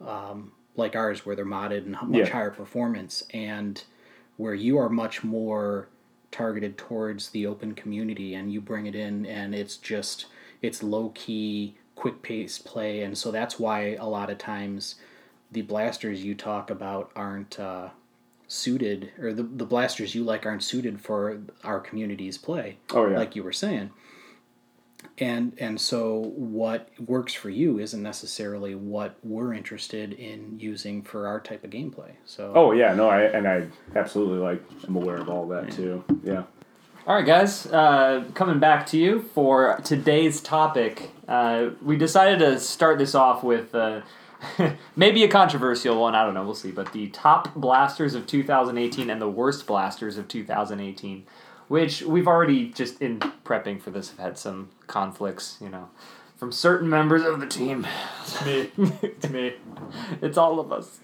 [0.00, 2.32] um, like ours, where they're modded and much Yeah.
[2.32, 3.82] higher performance, and
[4.36, 5.88] where you are much more
[6.32, 10.26] targeted towards the open community, and you bring it in, and it's just
[10.62, 14.96] it's low key, quick paced play, and so that's why a lot of times
[15.52, 17.58] the blasters you talk about aren't.
[17.60, 17.90] Uh,
[18.46, 23.16] suited or the, the blasters you like aren't suited for our community's play Oh, yeah.
[23.18, 23.90] like you were saying
[25.18, 31.26] and and so what works for you isn't necessarily what we're interested in using for
[31.26, 35.16] our type of gameplay so Oh yeah, no, I and I absolutely like I'm aware
[35.16, 36.04] of all that too.
[36.22, 36.44] Yeah.
[37.06, 37.66] All right, guys.
[37.66, 41.10] Uh, coming back to you for today's topic.
[41.28, 44.00] Uh, we decided to start this off with uh,
[44.96, 46.14] maybe a controversial one.
[46.14, 46.44] I don't know.
[46.44, 46.70] We'll see.
[46.70, 51.26] But the top blasters of 2018 and the worst blasters of 2018,
[51.68, 55.58] which we've already just in prepping for this have had some conflicts.
[55.60, 55.88] You know,
[56.36, 57.86] from certain members of the team.
[58.22, 58.70] It's me.
[59.02, 59.54] It's me.
[60.22, 60.98] it's all of us.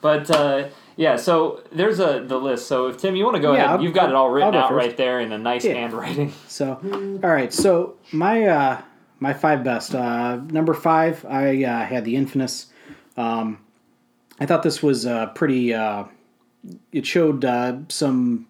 [0.00, 2.66] But uh, yeah, so there's a the list.
[2.68, 4.54] So if Tim, you want to go Yeah, ahead, I'll- you've got it all written
[4.54, 4.76] out first.
[4.76, 5.74] right there in a nice Yeah.
[5.74, 6.32] handwriting.
[6.48, 6.78] So,
[7.22, 7.52] all right.
[7.52, 8.82] So my uh,
[9.20, 9.94] my five best.
[9.94, 12.66] Uh, number five, I uh, had the Infinus.
[13.16, 13.58] Um,
[14.38, 15.74] I thought this was uh, pretty.
[15.74, 16.04] Uh,
[16.92, 18.46] it showed uh, some.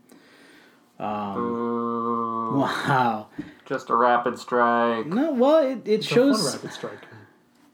[2.59, 3.27] Wow.
[3.67, 5.07] Just a rapid strike.
[5.07, 6.99] No, well, it, it It's a shows rapid strike.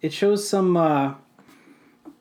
[0.02, 1.14] it shows some uh,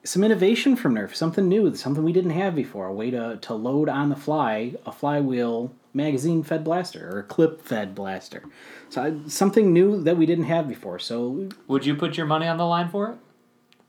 [0.03, 2.87] some innovation from Nerf, something new, something we didn't have before.
[2.87, 7.23] A way to to load on the fly a flywheel magazine fed blaster or a
[7.23, 8.43] clip fed blaster.
[8.89, 10.99] So I- something new that we didn't have before.
[10.99, 13.17] So Would you put your money on the line for it?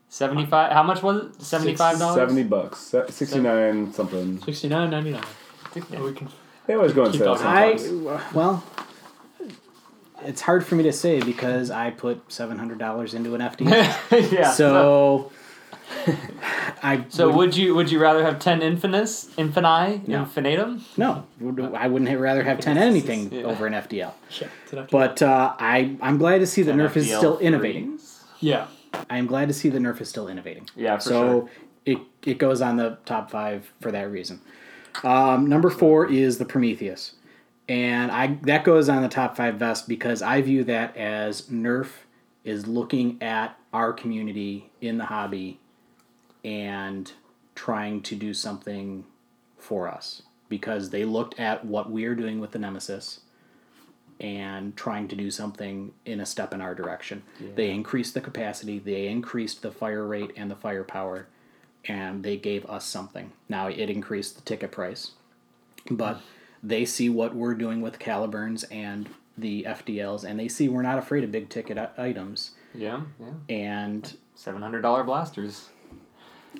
[0.09, 0.71] Seventy five.
[0.71, 1.41] How much was it?
[1.41, 2.15] Seventy five dollars.
[2.15, 4.41] Seventy bucks, sixty nine something.
[4.41, 5.23] Sixty nine ninety nine.
[5.75, 6.29] We can.
[6.67, 7.33] They always go on Keep sale.
[7.39, 8.33] I sometimes.
[8.33, 8.63] well,
[10.23, 14.31] it's hard for me to say because I put seven hundred dollars into an FD.
[14.31, 14.51] yeah.
[14.51, 15.31] so
[16.81, 20.19] I So would- would you would you rather have ten infinitus, infini, No.
[20.23, 20.83] infinitum?
[20.97, 21.25] no,
[21.75, 23.43] I wouldn't rather have ten anything Yeah.
[23.43, 24.13] over an FDL.
[24.41, 24.47] Yeah.
[24.69, 27.99] did I- But uh, I I'm glad to see that Nerf is FDL still innovating.
[28.39, 28.67] yeah.
[29.09, 30.69] I am glad to see that Nerf is still innovating.
[30.75, 31.49] Yeah, for so sure.
[31.85, 34.39] it it goes on the top five for that reason.
[35.03, 37.13] Um, number four is the Prometheus,
[37.67, 41.87] and I that goes on the top five best because I view that as Nerf
[42.43, 45.59] is looking at our community in the hobby
[46.43, 47.11] and
[47.55, 49.05] trying to do something
[49.57, 53.21] for us because they looked at what we're doing with the Nemesis
[54.19, 57.23] and trying to do something in a step in our direction.
[57.55, 61.27] They increased the capacity, they increased the fire rate and the firepower,
[61.87, 63.31] and they gave us something.
[63.49, 65.11] Now it increased the ticket price,
[65.91, 66.21] but
[66.63, 70.97] they see what we're doing with Caliburns and the FDLs, and they see we're not
[70.97, 72.51] afraid of big ticket items.
[72.73, 73.55] Yeah, yeah.
[73.55, 75.69] And Seven hundred dollar blasters.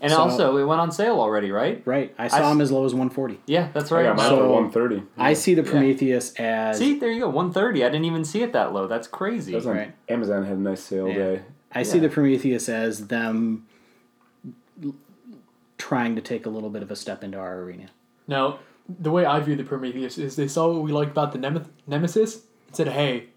[0.02, 1.82] And So- also, it went on sale already, right?
[1.86, 3.40] right, I saw s- them as low as 140.
[3.48, 4.04] Yeah, that's I right.
[4.04, 5.04] got mine So- for one thirty.
[5.18, 7.84] I see the Prometheus as See, there you go, one thirty.
[7.84, 8.88] I didn't even see it that low.
[8.88, 9.52] That's crazy.
[9.54, 9.94] That was on Right.
[10.10, 11.14] Amazon had a nice sale Yeah.
[11.16, 11.42] day.
[11.72, 13.66] I see the Prometheus as them
[15.78, 17.90] trying to take a little bit of a step into our arena.
[18.28, 21.38] Now, the way I view the Prometheus is they saw what we liked about the
[21.40, 22.36] Nem- Nemesis
[22.68, 23.28] and said, "Hey,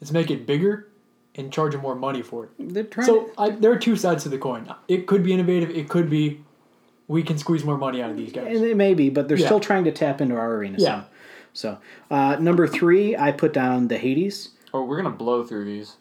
[0.00, 0.88] let's make it bigger
[1.34, 4.28] and charge more money for it." They're trying So I, there are two sides to
[4.28, 4.72] the coin.
[4.88, 5.70] It could be innovative.
[5.70, 6.42] It could be
[7.06, 8.46] we can squeeze more money out of these guys.
[8.56, 9.46] and they may be, but they're Yeah.
[9.46, 10.76] still trying to tap into our arena.
[10.80, 11.02] Yeah.
[11.52, 11.78] So,
[12.10, 14.50] so uh, number three, I put down the Hades.
[14.72, 15.96] Oh, we're gonna blow through these.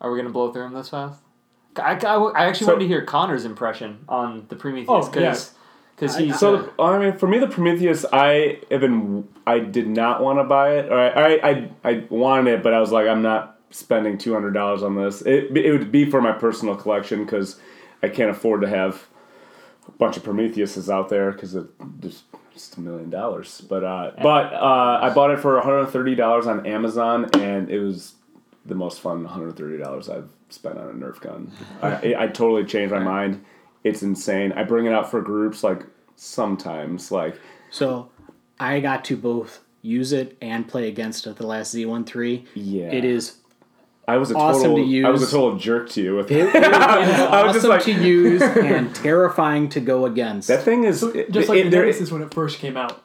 [0.00, 1.20] Are we gonna blow through them this fast?
[1.76, 5.54] I, I, I actually So- wanted to hear Connor's impression on the Prometheus Oh, because
[5.96, 9.86] because he's So uh, I mean, for me, the Prometheus, I have been, I did
[9.86, 12.90] not want to buy it, or I, I, I, I wanted it, but I was
[12.90, 15.20] like, I'm not spending two hundred dollars on this.
[15.22, 17.60] It, it would be for my personal collection because
[18.02, 19.06] I can't afford to have
[19.86, 21.66] a bunch of Prometheuses out there because it
[22.00, 23.60] just just a million dollars.
[23.60, 27.68] But uh, but uh, I bought it for one hundred thirty dollars on Amazon, and
[27.70, 28.14] it was
[28.64, 31.50] the most fun one hundred thirty dollars I've spent on a Nerf gun.
[31.82, 33.44] I, I totally changed my mind.
[33.84, 34.52] It's insane.
[34.52, 35.84] I bring it out for groups like
[36.16, 37.38] sometimes like
[37.70, 38.10] So
[38.58, 42.46] I got to both use it and play against it the last Z13.
[42.54, 42.86] Yeah.
[42.92, 43.36] It is
[44.06, 45.06] I was a Awesome total to use.
[45.06, 46.54] I was a total jerk to you with it, it.
[46.54, 50.48] it is I was awesome just like to use and terrifying to go against.
[50.48, 52.76] that thing is So, it- just like it- the there- Nemesis when it first came
[52.76, 53.02] out.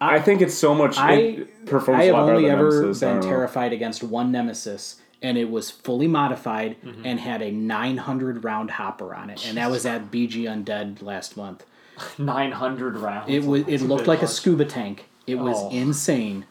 [0.00, 2.58] I think it's so much I- it performs I a have lot better only than
[2.58, 3.02] ever Nemesis.
[3.02, 3.28] I been don't know.
[3.36, 7.06] terrified against one Nemesis, and it was fully modified Mm-hmm.
[7.06, 11.36] and had a 900 round hopper on it, and that was at BG Undead last
[11.36, 11.64] month.
[12.18, 13.30] Nine hundred rounds.
[13.30, 13.62] It was.
[13.68, 15.06] It looked bit like a scuba tank.
[15.26, 15.70] It was Oh.
[15.70, 16.44] insane.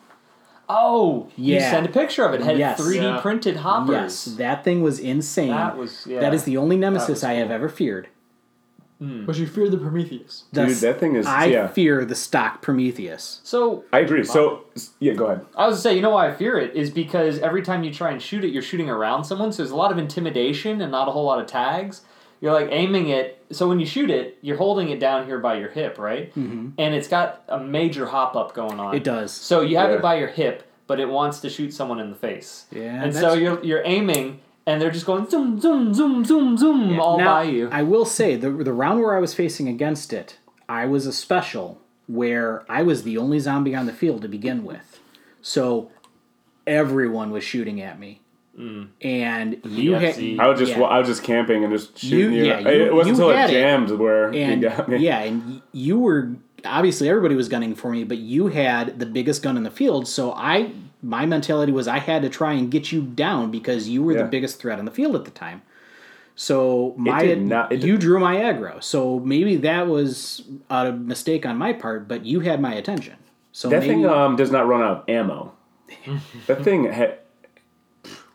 [0.70, 1.56] Oh, yeah.
[1.56, 2.40] you sent a picture of it.
[2.42, 2.80] it had Yes.
[2.80, 3.20] 3D Yeah.
[3.22, 3.90] printed hoppers.
[3.92, 5.50] Yes, that thing was insane.
[5.50, 6.22] That was yeah.
[6.22, 8.08] That is the only nemesis was I have ever feared.
[9.26, 10.46] But you fear the Prometheus.
[10.54, 11.68] The Dude, that thing is I yeah.
[11.68, 13.42] fear the stock Prometheus.
[13.44, 14.24] So I agree.
[14.24, 14.64] So
[15.00, 15.46] yeah, go ahead.
[15.56, 17.94] I was to say, you know why I fear it is because every time you
[17.94, 19.52] try and shoot it, you're shooting around someone.
[19.52, 22.02] So there's a lot of intimidation and not a whole lot of tags.
[22.42, 23.44] You're like aiming it.
[23.52, 26.30] So when you shoot it, you're holding it down here by your hip, right?
[26.36, 26.70] Mm-hmm.
[26.78, 28.96] And it's got a major hop up going on.
[28.96, 29.32] It does.
[29.32, 29.96] So you have Yeah.
[29.98, 32.66] it by your hip, but it wants to shoot someone in the face.
[32.72, 36.58] Yeah, And so that's- you're you're aiming, and they're just going zoom, zoom, zoom, zoom,
[36.58, 37.70] zoom all now, by you.
[37.72, 40.38] I will say the the round where I was facing against it,
[40.70, 44.64] I was a special where I was the only zombie on the field to begin
[44.64, 45.00] with,
[45.42, 45.92] so
[46.66, 48.22] everyone was shooting at me,
[48.60, 48.88] Mm.
[49.02, 50.84] and you had I was just Yeah.
[50.84, 52.46] I was just camping and just shooting you.
[52.46, 53.60] yeah, It- you- it wasn't you until had it it.
[53.62, 54.98] jammed where and you got me.
[54.98, 56.34] yeah, and you were
[56.66, 60.08] obviously everybody was gunning for me, but you had the biggest gun in the field,
[60.08, 60.70] so I
[61.04, 64.24] my mentality was I had to try and get you down because you were Yeah.
[64.24, 65.62] the biggest threat on the field at the time.
[66.36, 71.74] So my not- you drew my aggro, so maybe that was a mistake on my
[71.74, 73.16] part, but you had my attention.
[73.52, 75.52] So That maybe thing um, does not run out of ammo.
[76.48, 77.20] that thing had.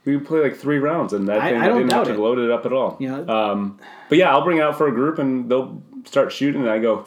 [0.04, 2.12] We could play like three rounds, and that I- thing I I, didn't have to
[2.14, 2.18] it.
[2.20, 2.96] load it up at all.
[3.00, 3.78] Know- um,
[4.08, 6.78] but yeah, I'll bring it out for a group, and they'll start shooting, and I
[6.78, 7.04] go,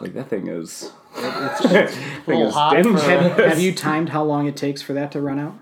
[0.00, 0.90] like that thing is.
[1.16, 4.92] that thing little is hot for- have, have you timed how long it takes for
[4.94, 5.54] that to run out?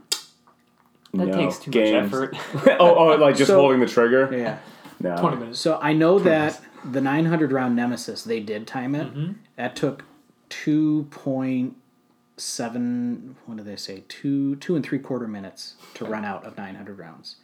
[1.15, 2.11] that No, takes too games.
[2.13, 2.77] much effort.
[2.81, 4.29] oh, oh, like just So- holding the trigger.
[4.37, 4.59] Yeah.
[5.01, 5.17] No.
[5.17, 5.61] Twenty minutes.
[5.61, 9.09] So I know that the 900 round Nemesis, they did time it.
[9.15, 9.33] Mm-hmm.
[9.57, 10.05] That took
[10.51, 14.05] 2.7, what did they say?
[14.09, 17.37] Two, two and three quarter minutes to run out of 900 rounds.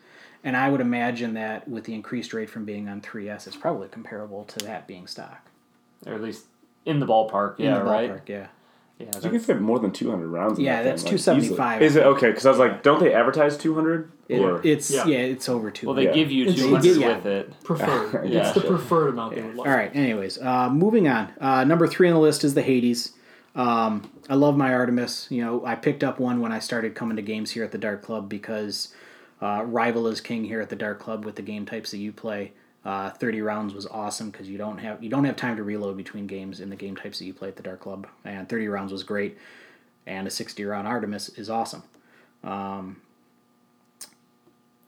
[0.44, 3.88] And I would imagine that with the increased rate from being on 3S, it's probably
[3.88, 5.48] comparable to that being stock.
[6.06, 6.46] or at least
[6.84, 7.56] in the ballpark.
[7.58, 8.10] Yeah, in the right.
[8.10, 8.46] ballpark, yeah.
[8.98, 10.58] Yeah, You can fit more than 200 rounds.
[10.58, 11.76] In Yeah, that that's like, 275.
[11.82, 11.86] easily.
[11.86, 12.28] Is it okay?
[12.28, 14.12] Because I was like, don't they advertise 200?
[14.28, 15.06] It- Or it's, yeah.
[15.06, 15.18] Yeah.
[15.18, 15.86] it's over two.
[15.88, 16.12] well, they Yeah.
[16.12, 17.16] give you It's- two they hundred give- yeah.
[17.16, 17.52] with it.
[17.64, 18.26] Preferred.
[18.28, 18.40] Yeah.
[18.46, 19.68] It's the preferred amount they would like.
[19.68, 19.90] All right.
[19.94, 21.28] Anyways, uh, moving on.
[21.40, 23.12] Uh, number three on the list is the Hades.
[23.56, 25.26] Um, I love my Artemis.
[25.30, 27.78] You know, I picked up one when I started coming to games here at the
[27.78, 28.94] Dart Club because
[29.42, 32.12] uh, Rival is king here at the Dart Club with the game types that you
[32.12, 32.52] play.
[32.84, 35.96] Uh, Thirty rounds was awesome because you don't have you don't have time to reload
[35.96, 38.66] between games in the game types that you play at the Dart Club, and thirty
[38.68, 39.38] rounds was great.
[40.06, 41.84] And a sixty round Artemis is awesome.
[42.42, 43.00] Um,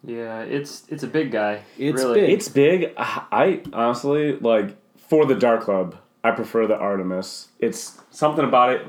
[0.02, 1.62] Yeah, it's it's a big guy.
[1.78, 2.20] It's really.
[2.20, 2.30] big.
[2.30, 2.92] It's big.
[2.96, 4.76] I I honestly like
[5.08, 5.96] for the Dart Club.
[6.22, 7.48] I prefer the Artemis.
[7.60, 8.86] It's something about it.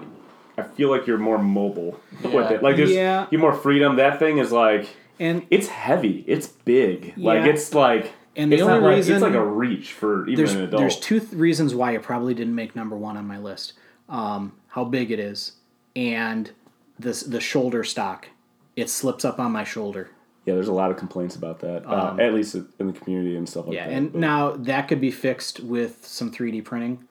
[0.58, 2.64] I feel like you're more mobile with it.
[2.64, 3.28] Like there's Yeah.
[3.30, 3.98] you more freedom.
[3.98, 4.88] That thing is like
[5.20, 6.24] And it's heavy.
[6.28, 7.14] It's big.
[7.18, 10.24] Like it's like And the it's only not like, reason- it's like a reach for
[10.28, 10.80] even there's an adult.
[10.82, 13.74] there's two th- reasons why it probably didn't make number one on my list.
[14.10, 15.54] Um, how big it is,
[15.96, 16.52] and
[17.00, 18.28] this the shoulder stock.
[18.76, 20.10] It slips up on my shoulder.
[20.46, 21.88] yeah, there's a lot of complaints about that.
[21.88, 23.94] uh, at least in the community and stuff like Um, Yeah, that.
[23.94, 27.06] and but- now that could be fixed with some 3D printing.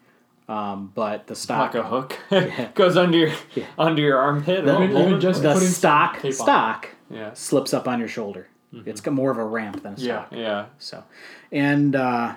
[0.47, 2.19] Um, but the stock, like a hook
[2.75, 3.31] goes under your
[3.79, 4.69] under your armpit.
[4.69, 5.19] Oh, Even- hold it.
[5.21, 8.47] just- the stock stock yeah, slips up on your shoulder.
[8.87, 10.29] It's got more of a ramp than a stock.
[10.31, 10.39] Yeah.
[10.39, 10.67] yeah.
[10.79, 11.05] So,
[11.53, 12.35] and uh,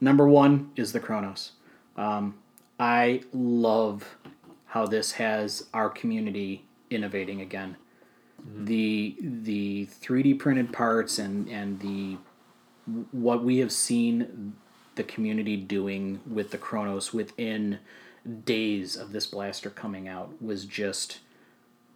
[0.00, 1.52] number one is the Kronos.
[1.96, 2.38] Um,
[2.78, 4.16] I love
[4.66, 7.76] how this has our community innovating again.
[8.56, 12.16] The the three D printed parts and and the
[13.12, 14.54] what we have seen
[14.94, 17.78] the community doing with the Kronos within
[18.44, 21.20] days of this blaster coming out was just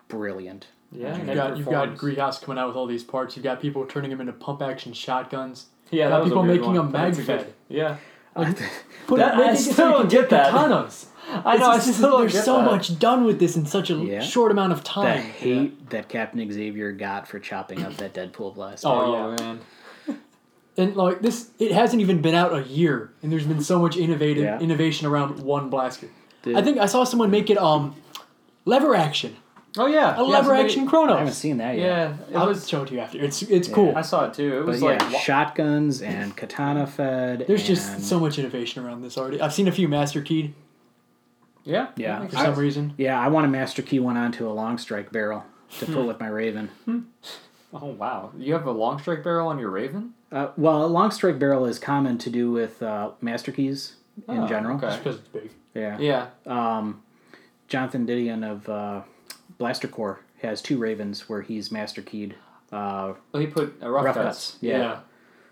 [0.09, 0.67] brilliant.
[0.95, 2.39] Yeah, You've got you've got performs.
[2.39, 3.37] Coming out with all these parts.
[3.37, 5.67] You've got people turning them into pump action shotguns.
[5.91, 7.53] Yeah, You've that got was a people weird making one, a mag it's fed.
[7.69, 7.97] Yeah,
[9.07, 10.53] Put That- it, make I it so still don't can get that.
[10.53, 11.07] katanas.
[11.29, 11.71] I know.
[11.71, 12.65] I It's just- still there's so that.
[12.67, 14.21] much done with this in such a Yeah.
[14.21, 15.23] short amount of The time.
[15.23, 18.87] hate that Captain Xavier got for chopping up that Deadpool blaster.
[18.89, 19.37] Oh, Oh, yeah.
[19.47, 19.61] man.
[20.77, 23.97] And like this, it hasn't even been out a year, and there's been so much
[23.97, 24.59] innovative Yeah.
[24.61, 26.09] innovation around one blaster.
[26.43, 27.95] Did- I think I saw someone make it um
[28.65, 29.37] lever action,
[29.77, 31.85] Oh yeah, a yeah, lever somebody- action I haven't seen that yet.
[31.85, 32.69] Yeah, it I'll was.
[32.69, 33.19] show it to you after.
[33.19, 33.93] It's it's cool.
[33.97, 34.59] I saw it too.
[34.59, 37.45] It But was yeah, like wa- shotguns and katana fed.
[37.49, 39.41] There's and, just so much innovation around this already.
[39.41, 40.55] I've seen a few master keyed
[41.65, 42.25] yeah, Yeah.
[42.27, 42.43] for sense.
[42.43, 42.95] some reason.
[42.99, 45.45] Yeah, I want a master key one onto a long strike barrel
[45.79, 45.95] to Hmm.
[45.95, 46.71] put with my Raven.
[47.73, 50.15] Oh wow, you have a long strike barrel on your Raven?
[50.31, 53.97] Uh, well, a long strike barrel is common to do with uh, master keys
[54.29, 54.77] in Oh, general.
[54.77, 54.97] okay.
[54.99, 55.51] Because it's big.
[55.75, 55.99] Yeah.
[55.99, 56.27] Yeah.
[56.47, 57.03] Um,
[57.67, 59.01] Jonathan Didion of uh,
[59.59, 62.35] Blaster Core has two Ravens where he's master keyed
[62.73, 64.27] Uh, Oh, he put uh, rough, Rough cuts.
[64.27, 64.73] Cuts, Yeah.
[64.77, 64.83] yeah.
[64.83, 65.01] yeah.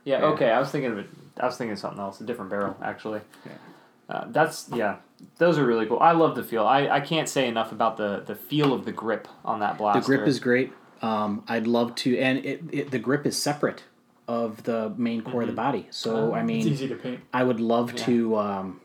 [0.05, 0.25] Yeah.
[0.27, 1.07] Okay, I was thinking of it.
[1.39, 3.21] I was thinking of something else, a different barrel actually.
[4.09, 4.97] Uh, that's yeah.
[5.39, 6.01] Those are really cool.
[6.01, 6.67] I love the feel.
[6.67, 10.01] I, I can't say enough about the, the feel of the grip on that blaster.
[10.01, 10.73] the grip is great.
[11.01, 13.85] Um, I'd love to, and it, it the grip is separate
[14.27, 15.87] of the main core of the body.
[15.91, 17.21] So I mean, It's easy to paint.
[17.33, 18.37] I would love to.
[18.37, 18.81] Um,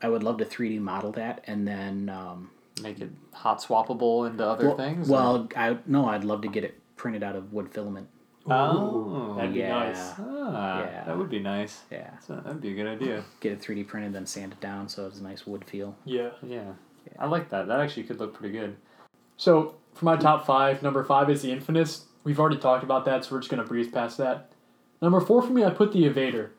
[0.00, 2.50] I would love to 3D model that, and then um,
[2.82, 5.08] make it hot swappable into other well, things.
[5.08, 8.08] well, I no, I'd love to get it printed out of wood filament.
[8.50, 9.68] oh, That'd be yeah.
[9.68, 10.12] nice.
[10.18, 11.04] ah, Yeah.
[11.04, 11.82] that would be nice.
[11.90, 13.24] Yeah, So that'd be a good idea.
[13.40, 15.96] get it 3D printed, then sand it down so it's a nice wood feel.
[16.04, 16.30] Yeah.
[16.42, 16.72] Yeah.
[17.18, 17.68] I like that.
[17.68, 18.76] That actually could look pretty good.
[19.36, 22.04] So for my top five, number five is the Infinus.
[22.24, 24.50] We've already talked about that, so we're just gonna breeze past that.
[25.00, 26.50] Number four for me, I put the Evader.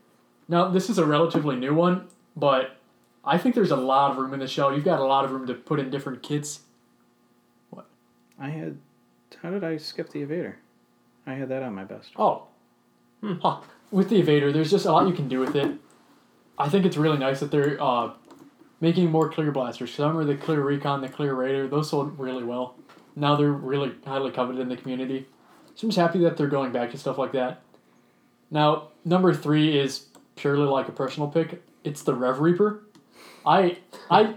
[0.47, 2.77] Now this is a relatively new one, but
[3.23, 4.73] I think there's a lot of room in the shell.
[4.73, 6.61] You've got a lot of room to put in different kits.
[7.69, 7.87] What?
[8.39, 8.77] I had.
[9.41, 10.55] How did I skip the evader?
[11.25, 12.11] I had that on my best.
[12.17, 12.47] Oh,
[13.23, 13.61] huh.
[13.91, 15.71] with the Evader, there's just a lot you can do with it.
[16.57, 18.11] I think it's really nice that they're uh,
[18.81, 19.91] making more clear blasters.
[19.91, 22.75] Because I remember the Clear Recon, the Clear Raider, those sold really well.
[23.15, 25.27] Now they're really highly coveted in the community.
[25.75, 27.61] So I'm just happy that they're going back to stuff like that.
[28.51, 31.61] Now, number three is purely like a personal pick.
[31.83, 32.83] It's the Rev Reaper.
[33.49, 33.77] I,
[34.11, 34.35] I,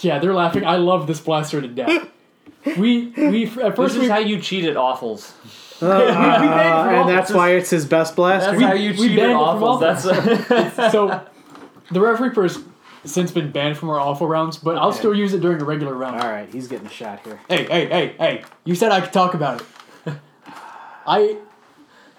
[0.00, 0.66] yeah, they're laughing.
[0.66, 2.08] I love this blaster to death.
[2.76, 5.32] We, we at first This first is we, how you cheat at awfuls.
[5.82, 5.86] Uh,
[7.00, 8.50] and that's why it's his best blaster.
[8.50, 10.76] That's how you we cheat at banned it from awfuls.
[10.76, 11.26] That's so
[11.90, 12.58] the Rev Reaper's
[13.04, 15.94] since been banned from our awful rounds, but I'll still use it during a regular
[15.94, 16.20] round.
[16.20, 17.40] All right, he's getting a shot here.
[17.48, 18.44] Hey, hey, hey, hey!
[18.66, 20.14] You said I could talk about it.
[21.06, 21.38] I,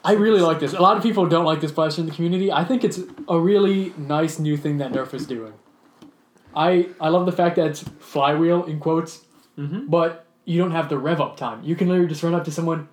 [0.03, 0.73] I really like this.
[0.73, 2.51] A lot of people don't like this blaster in the community.
[2.51, 5.53] I think it's a really nice new thing that Nerf is doing.
[6.55, 9.25] I I love the fact that it's flywheel in quotes,
[9.57, 9.89] Mhm.
[9.89, 11.59] but you don't have the rev up time.
[11.63, 12.87] You can literally just run up to someone,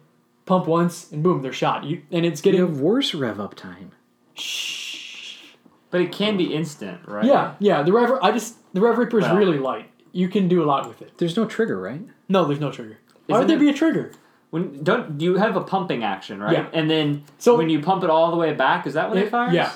[0.46, 1.84] pump once, and boom, they're shot.
[1.84, 3.92] You and it's You getting have worse rev up time.
[4.34, 5.44] Shh.
[5.90, 7.24] but it can be instant, right?
[7.24, 7.82] yeah, yeah.
[7.82, 9.90] The rev I just the rev Reaper is Well- really light.
[10.12, 11.12] You can do a lot with it.
[11.18, 12.00] There's no trigger, right?
[12.28, 12.98] No, there's no trigger.
[13.26, 14.12] Why Isn't would there be a trigger?
[14.50, 16.52] When don't you have a pumping action, right?
[16.54, 16.66] Yeah.
[16.72, 19.24] And then So- when you pump it all the way back, is that when it,
[19.24, 19.52] It- fires?
[19.54, 19.72] yeah.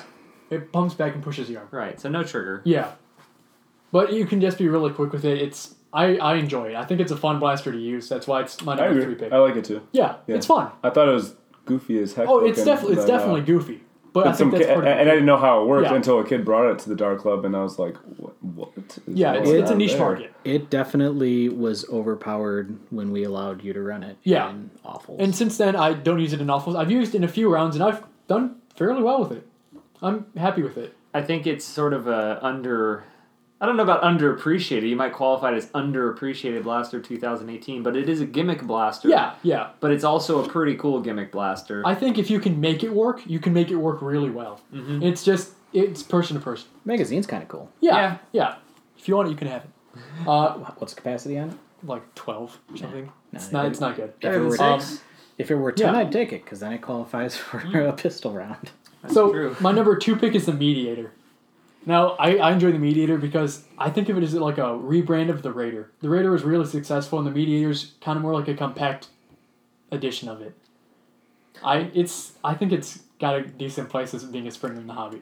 [0.49, 1.67] It pumps back and pushes the arm.
[1.71, 1.99] Right.
[1.99, 2.61] So no trigger.
[2.63, 2.91] Yeah.
[3.93, 5.41] But you can just be really quick with it.
[5.41, 6.75] It's I, I enjoy it.
[6.75, 8.09] I think it's a fun blaster to use.
[8.09, 9.31] That's why it's my I number three pick.
[9.31, 9.87] I like it too.
[9.91, 10.35] yeah, Yeah.
[10.37, 10.71] it's fun.
[10.83, 11.35] I thought it was
[11.65, 12.27] goofy as heck.
[12.27, 13.83] Oh, it's definitely it's but, uh, definitely goofy.
[14.11, 15.67] But I but some think that's kid, part and of I didn't know how it
[15.67, 15.95] worked Yeah.
[15.95, 18.33] until a kid brought it to the Dart Club, and I was like, "What?
[18.43, 20.33] what is Yeah, it's, it's a niche there?" market.
[20.43, 24.17] It definitely was overpowered when we allowed you to run it.
[24.23, 24.49] Yeah.
[24.51, 25.15] in awful.
[25.19, 26.75] And since then, I don't use it in awfuls.
[26.75, 29.47] I've used it in a few rounds, and I've done fairly well with it.
[30.01, 30.95] I'm happy with it.
[31.13, 33.03] I think it's sort of a under.
[33.61, 34.87] I don't know about underappreciated.
[34.89, 39.07] You might qualify it as underappreciated blaster 2018, but it is a gimmick blaster.
[39.07, 39.69] Yeah, yeah.
[39.79, 41.81] But it's also a pretty cool gimmick blaster.
[41.85, 44.59] I think if you can make it work, you can make it work really well.
[44.73, 45.01] Mhm.
[45.03, 46.67] It's just it's person to person.
[46.85, 47.69] magazine's kind of cool.
[47.79, 48.17] Yeah, Yeah.
[48.33, 48.55] yeah,
[48.97, 49.69] If you want it, you can have it.
[50.27, 51.55] Uh, What's the capacity on it?
[51.85, 53.05] like twelve or something.
[53.31, 53.65] No, it's not.
[53.65, 54.13] it- It's not good.
[54.21, 55.01] If it were Seven, Um, six?
[55.37, 55.99] if it were ten, Yeah.
[56.01, 58.71] I'd take it because then it qualifies for a pistol round.
[59.01, 59.55] That's so true.
[59.61, 61.11] my number two pick is the Mediator.
[61.85, 65.29] Now I, I enjoy the Mediator because I think of it as like a rebrand
[65.29, 65.91] of the Raider.
[66.01, 69.07] The Raider was really successful, and the Mediator's kind of more like a compact
[69.91, 70.55] edition of it.
[71.63, 74.93] I it's I think it's got a decent place as being a Springer in the
[74.93, 75.21] hobby.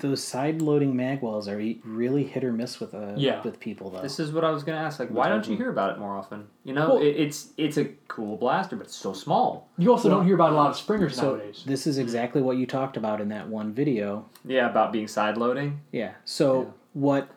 [0.00, 3.42] Those side loading magwells are really hit or miss with uh, Yeah.
[3.42, 4.00] with people though.
[4.00, 4.98] This is what I was gonna ask.
[4.98, 6.46] Like, why don't you hear about it more often?
[6.64, 9.68] You know, Well- it, it's it's a cool blaster, but it's so small.
[9.76, 11.64] You also Well, don't hear about a lot of Springers so nowadays.
[11.66, 14.24] this is exactly what you talked about in that one video.
[14.44, 15.80] Yeah, about being side loading.
[15.92, 16.12] Yeah.
[16.24, 16.68] So Yeah.
[16.94, 17.28] what?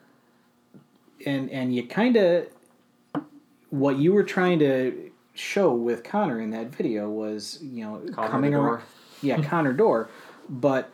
[1.25, 2.47] And and you kind of
[3.69, 8.29] what you were trying to show with Connor in that video was you know Connor
[8.29, 8.81] coming around.
[9.21, 10.09] Yeah, Connor door,
[10.49, 10.89] but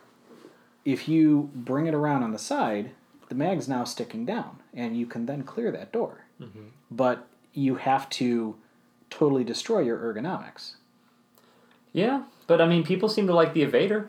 [0.84, 2.90] if you bring it around on the side,
[3.28, 6.24] the mag's now sticking down, and you can then clear that door.
[6.40, 6.68] Mm-hmm.
[6.90, 8.56] But you have to
[9.10, 10.74] totally destroy your ergonomics.
[11.92, 14.08] Yeah, but I mean, people seem to like the Evader,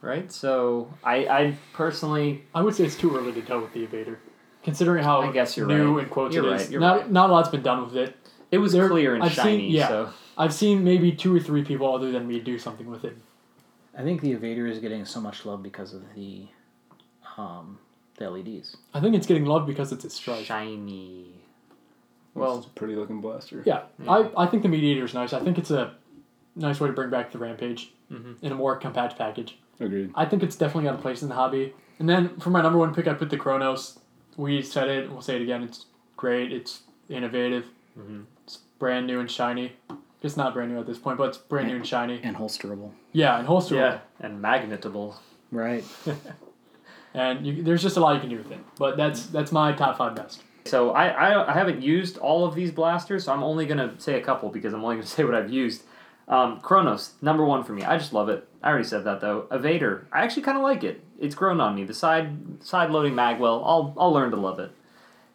[0.00, 0.30] right?
[0.30, 4.16] So I I personally I would say it's too early to tell with the Evader,
[4.62, 6.04] considering how I guess you're new right.
[6.04, 6.70] in quotes You're it right, is.
[6.70, 7.10] you're not right.
[7.10, 8.16] not a lot's been done with it.
[8.50, 9.70] it was There- clear and I've seen- shiny.
[9.70, 9.88] yeah.
[9.88, 13.16] So I've seen maybe two or three people other than me do something with it.
[13.96, 16.46] I think the Evader is getting so much love because of the
[17.36, 17.78] um,
[18.16, 18.76] the LEDs.
[18.94, 20.44] I think it's getting loved because it's a stripe.
[20.44, 21.26] shiny.
[22.34, 23.62] Well, Well, it's a pretty looking blaster.
[23.64, 24.10] Yeah, Yeah.
[24.10, 25.32] I, I think the Mediator is nice.
[25.32, 25.94] I think it's a
[26.54, 28.36] nice way to bring back the Rampage Mhm.
[28.42, 29.58] in a more compact package.
[29.80, 30.12] Agreed.
[30.14, 31.72] I think it's definitely got a place in the hobby.
[31.98, 33.98] And then for my number one pick, I put the Kronos.
[34.36, 35.62] We said it, we'll say it again.
[35.62, 35.86] It's
[36.16, 36.52] great.
[36.52, 37.66] It's innovative.
[37.98, 38.24] Mhm.
[38.44, 39.72] It's brand new and shiny.
[40.22, 42.20] It's not brand new at this point, but it's brand new and shiny.
[42.22, 42.90] and holsterable.
[43.12, 43.76] Yeah, and holsterable.
[43.76, 45.14] Yeah, and magnetable.
[45.50, 45.84] Right.
[47.12, 48.60] And you, there's just a lot you can do with it.
[48.78, 50.42] But that's that's my top five best.
[50.66, 54.14] So I, I I haven't used all of these blasters, so I'm only gonna say
[54.14, 55.82] a couple because I'm only gonna say what I've used.
[56.28, 57.82] Um, Kronos, number one for me.
[57.82, 58.46] I just love it.
[58.62, 59.48] I already said that though.
[59.50, 61.02] Evader, I actually kind of like it.
[61.18, 61.82] It's grown on me.
[61.82, 64.70] The side side loading magwell, I'll I'll learn to love it.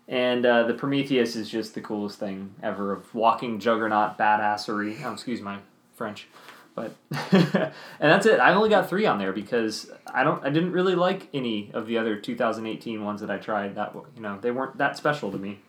[0.07, 5.03] And uh, the Prometheus is just the coolest thing ever of walking juggernaut badassery.
[5.03, 5.57] Oh, excuse my
[5.95, 6.27] French,
[6.75, 6.93] but
[7.31, 8.39] and that's it.
[8.39, 10.45] I only got three on there because I don't.
[10.45, 13.73] I didn't really like any of the other 2018 ones that I tried.
[13.75, 15.59] That you know they weren't that special to me.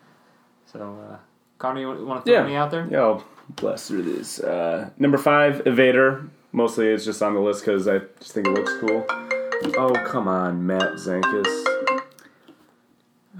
[0.70, 1.16] So, uh,
[1.58, 2.44] Connor, you want to throw Yeah.
[2.46, 2.86] any out there?
[2.90, 4.40] Yeah, I'll blast through these.
[4.40, 6.28] Uh, number five, Evader.
[6.52, 9.06] Mostly it's just on the list because I just think it looks cool.
[9.78, 11.75] Oh, come on, Matt Zankus.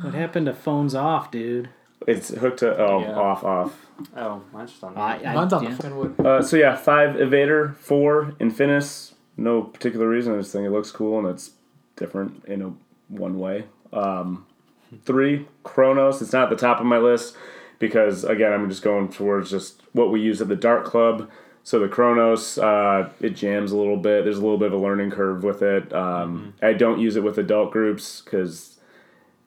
[0.01, 1.69] What happened to phones off, dude?
[2.07, 3.15] It's hooked to, oh, Yeah.
[3.15, 3.87] off, off.
[4.17, 4.95] Oh, mine's just on.
[4.95, 5.03] there.
[5.03, 5.71] I, I, Mine's on yeah.
[5.71, 6.21] the fucking wood.
[6.27, 9.15] Uh, so yeah, five Evader, four Infinus.
[9.39, 10.35] No particular reason.
[10.35, 11.53] I just think it looks cool and it's
[11.97, 12.73] different in a
[13.09, 13.65] one way.
[13.93, 14.47] Um,
[15.05, 16.21] three Kronos.
[16.21, 17.37] It's not at the top of my list
[17.79, 21.31] because again, I'm just going towards just what we use at the Dart Club.
[21.63, 24.25] So the Kronos, uh, it jams a little bit.
[24.25, 25.93] There's a little bit of a learning curve with it.
[25.93, 28.76] Um, I don't use it with adult groups because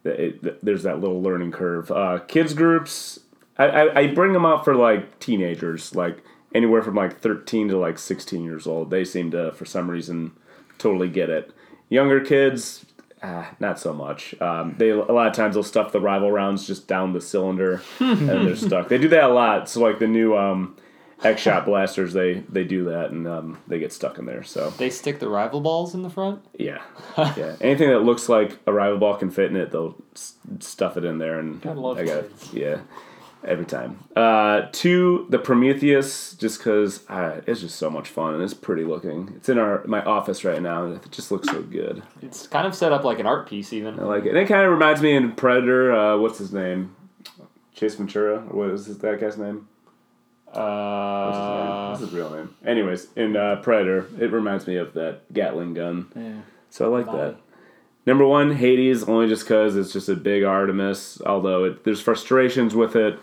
[0.09, 1.91] it, there's that little learning curve.
[1.91, 3.19] Uh, kids groups,
[3.57, 7.77] I, I, I bring them out for like teenagers, like anywhere from like 13 to
[7.77, 8.89] like 16 years old.
[8.89, 10.31] They seem to, for some reason,
[10.77, 11.51] totally get it.
[11.89, 12.85] Younger kids,
[13.21, 14.39] ah, not so much.
[14.41, 17.81] Um, they a lot of times they'll stuff the rival rounds just down the cylinder
[17.99, 18.89] and they're stuck.
[18.89, 19.69] They do that a lot.
[19.69, 20.77] So like the new um,
[21.23, 24.43] X shot blasters, they they do that and um, they get stuck in there.
[24.43, 26.41] So They stick the rival balls in the front.
[26.57, 26.81] yeah,
[27.17, 27.55] yeah.
[27.61, 31.03] Anything that looks like a rival ball can fit in it, they'll s- stuff it
[31.05, 32.53] in there, and Gotta love I got kids.
[32.53, 32.79] yeah,
[33.43, 33.99] every time.
[34.15, 38.83] Uh, two, the Prometheus, just because uh, it's just so much fun and it's pretty
[38.83, 39.33] looking.
[39.35, 42.03] It's in our my office right now, and it just looks so good.
[42.21, 43.99] It's kind of set up like an art piece, even.
[43.99, 44.29] I like it.
[44.29, 45.91] And it kind of reminds me of Predator.
[45.93, 46.95] Uh, what's his name?
[47.73, 48.43] Chase Ventura.
[48.49, 49.67] Or what is that guy's name?
[50.51, 51.71] What's his name?
[51.71, 52.55] Uh, What's his real name?
[52.65, 56.07] Anyways, in uh, Predator, it reminds me of that Gatling gun.
[56.15, 56.41] Yeah.
[56.69, 57.17] So I like Bye.
[57.17, 57.37] that.
[58.05, 61.21] Number one, Hades, only just because it's just a big Artemis.
[61.25, 63.19] Although it, there's frustrations with it,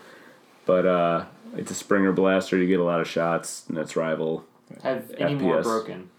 [0.64, 1.24] but uh,
[1.56, 2.56] it's a Springer blaster.
[2.56, 4.44] You get a lot of shots, and it's rival.
[4.82, 5.62] have any more FPS.
[5.64, 6.10] broken?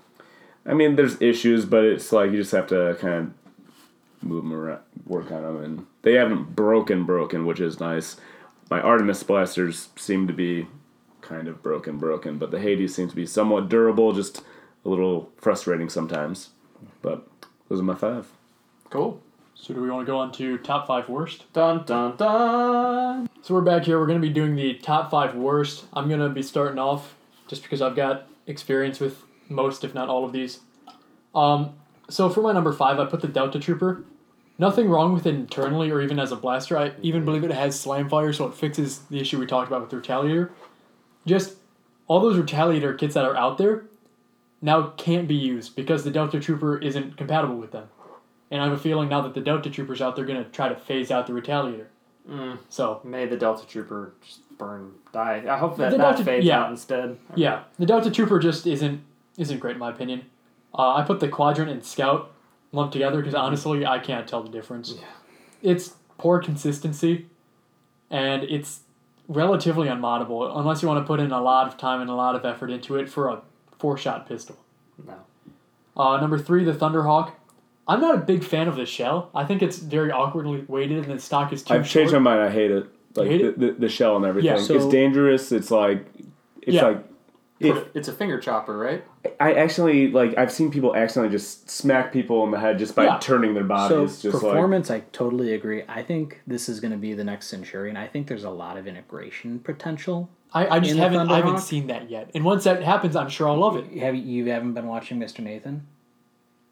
[0.66, 4.54] I mean, there's issues, but it's like you just have to kind of move them
[4.54, 8.18] around, work on them, and they haven't broken, broken, which is nice.
[8.70, 10.68] My Artemis blasters seem to be
[11.28, 14.44] kind of broken, broken, but the Hades seems to be somewhat durable, just
[14.86, 16.50] a little frustrating sometimes.
[17.02, 17.28] But
[17.68, 18.28] those are my five.
[18.90, 19.22] Cool.
[19.56, 21.52] So do we want to go on to top five worst?
[21.52, 23.30] Dun dun dun.
[23.42, 24.00] So we're back here.
[24.00, 25.86] We're going to be doing the top five worst.
[25.94, 27.16] I'm going to be starting off
[27.48, 30.60] just because I've got experience with most, if not all of these.
[31.34, 31.74] Um,
[32.10, 34.04] so for my number five, I put the Delta Trooper.
[34.60, 36.78] Nothing wrong with it internally or even as a blaster.
[36.78, 39.82] I even believe it has slam fire, so it fixes the issue we talked about
[39.82, 40.50] with the Retaliator.
[41.28, 41.58] Just
[42.08, 43.86] all those Retaliator kits that are out there
[44.62, 47.90] now can't be used because the Delta Trooper isn't compatible with them.
[48.50, 50.70] And I have a feeling now that the Delta Trooper's out, they're going to try
[50.70, 51.88] to phase out the Retaliator.
[52.28, 55.44] Mm, So may the Delta Trooper just burn, die.
[55.48, 56.62] I hope that The that Delta- fades yeah.
[56.64, 57.18] out instead.
[57.36, 59.02] Yeah, the Delta Trooper just isn't
[59.38, 60.24] isn't great in my opinion.
[60.74, 62.32] Uh, I put the Quadrant and Scout
[62.72, 64.96] lumped together because honestly, I can't tell the difference.
[64.98, 65.06] Yeah.
[65.62, 67.28] It's poor consistency,
[68.10, 68.82] and it's
[69.28, 72.36] relatively unmoddable unless you want to put in a lot of time and a lot
[72.36, 73.42] of effort into it for a
[73.78, 74.58] four shot pistol.
[75.06, 75.16] No.
[75.96, 77.32] Uh, number three, the Thunderhawk.
[77.88, 79.30] I'm not a big fan of the shell.
[79.34, 82.42] I think it's very awkwardly weighted, and the stock is too I've changed my mind.
[82.42, 82.86] I hate it.
[83.16, 84.48] Like hate the, the, the shell and everything.
[84.52, 85.52] Yeah, it's so- dangerous.
[85.52, 86.06] It's like
[86.62, 86.88] it's Yeah.
[86.88, 87.04] like
[87.60, 89.04] if It's a finger chopper, right?
[89.40, 93.06] I actually like I've seen people accidentally just smack people in the head just by
[93.06, 93.18] Yeah.
[93.20, 94.22] turning their So bodies.
[94.22, 95.84] just like performance, I totally agree.
[95.88, 97.98] I think this is going to be the next Centurion.
[97.98, 100.30] I think there's a lot of integration potential.
[100.54, 102.32] I, I just haven't I haven't seen that yet.
[102.34, 103.92] And once that happens, I'm sure I'll love it.
[104.00, 105.40] Have you, you haven't been watching Mr.
[105.40, 105.86] Nathan?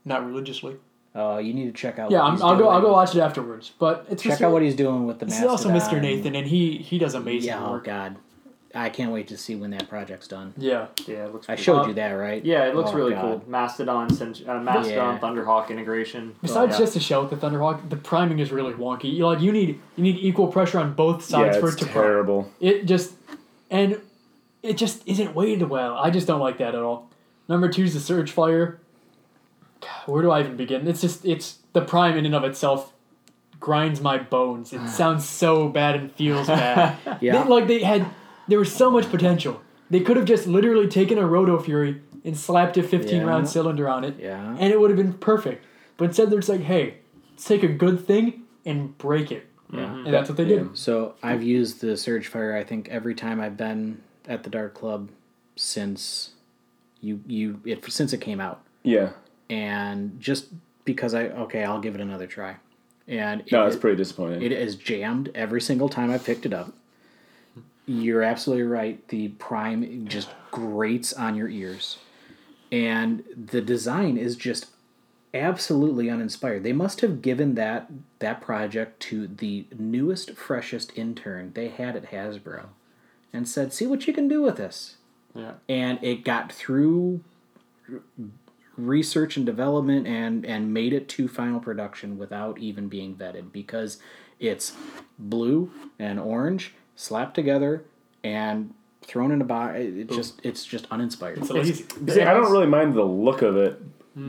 [0.06, 0.78] Not religiously.
[1.16, 2.12] Uh, you need to check out.
[2.12, 2.68] Yeah, what I'm, he's I'll go.
[2.70, 3.72] I'll go watch it afterwards.
[3.80, 4.44] But it's Check Mr.
[4.48, 5.26] out what he's doing with the.
[5.26, 6.02] This is also Mr.
[6.02, 7.86] Nathan, and he he does amazing Yeah, oh work.
[7.86, 8.18] god,
[8.76, 10.54] I can't wait to see when that project's done.
[10.58, 11.48] Yeah, Yeah, it looks.
[11.50, 11.88] I showed cool.
[11.88, 12.44] you that, right?
[12.44, 13.22] Yeah, it looks Oh, really God.
[13.22, 13.44] cool.
[13.48, 14.26] Mastodon, uh,
[14.60, 15.20] Mastodon, Yeah.
[15.20, 16.36] Thunderhawk integration.
[16.42, 16.80] Besides Yeah.
[16.80, 19.12] just the shell with the Thunderhawk, the priming is really wonky.
[19.14, 21.86] You like you need you need equal pressure on both sides yeah, for it to
[21.86, 21.94] prime.
[21.94, 22.52] terrible.
[22.60, 23.14] It just
[23.72, 24.00] and
[24.62, 25.96] it just isn't weighted well.
[25.98, 27.10] I just don't like that at all.
[27.48, 28.80] Number two is the Surge Fire.
[29.82, 30.88] God, Where do I even begin?
[30.88, 32.92] It's just it's the prime in and of itself
[33.60, 34.74] grinds my bones.
[34.74, 36.98] It sounds so bad and feels bad.
[37.22, 37.44] Yeah.
[37.44, 38.06] They- like they had
[38.48, 39.62] there was so much potential.
[39.90, 43.24] They could have just literally taken a Roto Fury and slapped a 15 Yeah.
[43.28, 44.56] round cylinder on it, Yeah.
[44.60, 45.64] and it would have been perfect.
[45.98, 46.96] But instead, they're just like, hey,
[47.32, 49.46] let's take a good thing and break it.
[49.72, 49.80] Yeah.
[49.82, 50.06] Mm-hmm.
[50.06, 50.78] And that's what they did.
[50.78, 52.56] So I've used the Surge Fire.
[52.56, 55.10] I think every time I've been at the Dart Club
[55.56, 56.32] since
[57.02, 59.12] you you it since it came out, Yeah.
[59.50, 60.48] and just
[60.86, 62.56] because I okay, I'll give it another try,
[63.08, 64.42] and No, it, it's pretty disappointing.
[64.42, 66.74] it is jammed every single time I picked it up.
[67.86, 69.08] You're absolutely right.
[69.10, 71.98] The Prime just grates on your ears,
[72.72, 74.68] and the design is just
[75.34, 76.64] absolutely uninspired.
[76.64, 82.12] They must have given that that project to the newest, freshest intern they had at
[82.12, 82.68] Hasbro,
[83.32, 84.98] and said, "See what you can do with this."
[85.36, 85.54] Yeah.
[85.70, 87.22] And it got through
[88.78, 94.00] research and development and and made it to final production without even being vetted because
[94.40, 94.74] it's
[95.20, 97.84] blue and orange slapped together
[98.24, 98.74] and
[99.04, 99.76] thrown in a box.
[99.80, 101.38] It just it's just uninspired.
[101.40, 101.86] It's lazy.
[102.08, 103.82] See, I don't really mind the look of it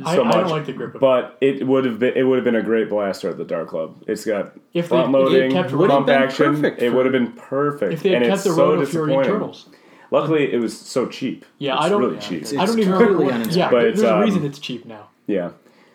[0.04, 1.00] I, so I much, don't like the grip of it.
[1.00, 3.68] but it would have been it would have been a great blaster at the Dart
[3.68, 4.02] Club.
[4.06, 6.54] It's got If they- front if they loading, kept- Would have pump been action.
[6.56, 7.92] perfect It for- would have been perfect.
[7.92, 9.32] If they had and kept it's the so Roto Fury disappointing.
[9.32, 9.68] Turtles.
[10.10, 11.44] Luckily, it was so cheap.
[11.58, 12.42] Yeah, it's I don't- really yeah, cheap.
[12.42, 13.24] it's- I don't even totally remember.
[13.24, 13.56] What, uninspired.
[13.56, 15.08] yeah, But there's it's, a um, reason it's cheap now.
[15.26, 15.50] yeah.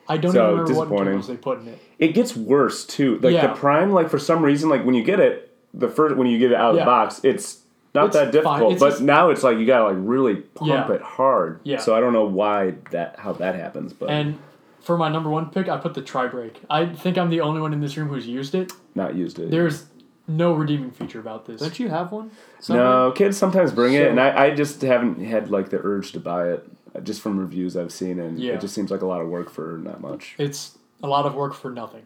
[0.09, 1.05] I don't so even remember what disappointing.
[1.13, 1.80] turtles they put in it.
[1.99, 3.19] It gets worse too.
[3.19, 3.47] Like Yeah.
[3.47, 6.38] the prime, like for some reason, like when you get it, the first when you
[6.39, 6.82] get it out of Yeah.
[6.84, 7.61] the box, it's
[7.93, 8.80] not It's that difficult.
[8.80, 10.91] But just- now it's like you gotta like really pump Yeah.
[10.91, 11.59] it hard.
[11.63, 11.78] Yeah.
[11.78, 14.38] So I don't know why that how that happens, but And
[14.82, 16.61] for my number one pick, I put the Tri Break.
[16.69, 18.72] I think I'm the only one in this room who's used it.
[18.95, 19.49] not used it.
[19.51, 19.86] There's
[20.28, 21.61] no redeeming feature about this.
[21.61, 22.32] Don't you have one?
[22.69, 26.19] no, kids sometimes bring it, and I, I just haven't had like the urge to
[26.19, 26.67] buy it.
[26.95, 28.53] uh, Just from reviews I've seen, and Yeah.
[28.53, 30.36] it just seems like a lot of work for not much.
[30.38, 32.01] It's a lot of work for nothing.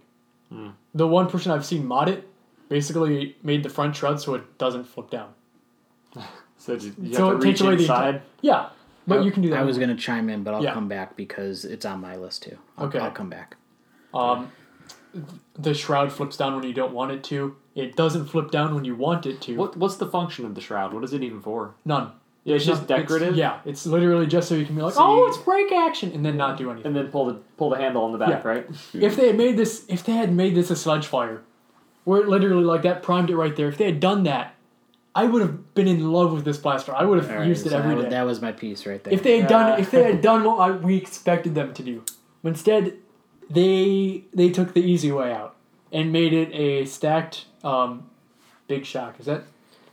[0.51, 0.70] Hmm.
[0.93, 2.28] The one person I've seen mod it
[2.70, 5.34] basically made the front shred so it doesn't flip down.
[6.57, 8.22] So just, you So have it to takes reach away the inside.
[8.41, 8.70] Yeah,
[9.05, 9.59] but you can do that.
[9.59, 10.74] I was going to chime in, but I'll Yeah.
[10.74, 12.57] come back because it's on my list too.
[12.78, 12.97] I'll, Okay.
[12.97, 13.55] I'll come back.
[14.11, 14.51] Um,
[15.59, 17.55] the shroud flips down when you don't want it to.
[17.76, 19.55] It doesn't flip down when you want it to.
[19.57, 20.91] What What's the function of the shroud?
[20.93, 21.76] What is it even for?
[21.86, 22.13] None.
[22.45, 23.36] Yeah, it's just Not- it's- decorative.
[23.36, 26.26] yeah, it's literally just so you can be like, So oh, it's break action, and
[26.26, 26.88] then not do anything.
[26.88, 28.49] And then pull the pull the handle on the back, Yeah.
[28.49, 28.66] right?
[28.93, 31.41] If they had made this, if they had made this a sledge fire,
[32.06, 33.68] where it literally like that primed it right there.
[33.68, 34.56] If they had done that,
[35.14, 36.93] I would have been in love with this blaster.
[36.95, 38.10] I would have All right, used it so every that, day.
[38.12, 39.14] that was my piece right there.
[39.14, 39.58] If they had Yeah.
[39.70, 42.03] done, if they had done what I, we expected them to do,
[42.43, 42.93] but instead,
[43.49, 45.56] they they took the easy way out
[45.91, 48.10] and made it a stacked um,
[48.68, 49.20] big shock.
[49.20, 49.43] Is that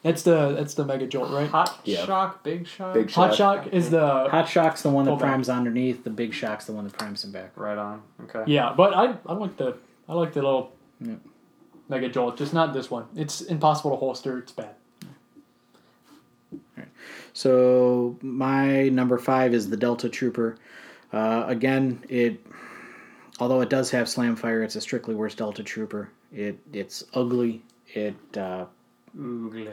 [0.02, 1.48] that's the that's the mega jolt, right?
[1.48, 2.04] Hot Yeah.
[2.04, 2.94] shock, big shock.
[2.94, 3.64] Big Hot shock.
[3.64, 5.28] shock is the Hot Shock's the one that Pull back.
[5.28, 6.02] primes underneath.
[6.04, 7.52] The Big Shock's the one that primes him back.
[7.56, 8.02] Right on.
[8.24, 8.42] Okay.
[8.46, 9.76] yeah, but I I like the
[10.08, 11.14] I like the little Yeah.
[11.93, 13.05] Mega jolt, just not this one.
[13.14, 14.38] It's impossible to holster.
[14.38, 14.74] It's bad.
[17.34, 20.57] So my number five is the Delta Trooper.
[21.12, 22.45] Uh, again, it
[23.40, 26.11] although it does have slam fire, it's a strictly worse Delta Trooper.
[26.32, 27.62] It it's ugly.
[27.95, 28.66] It uh,
[29.18, 29.68] Oogle.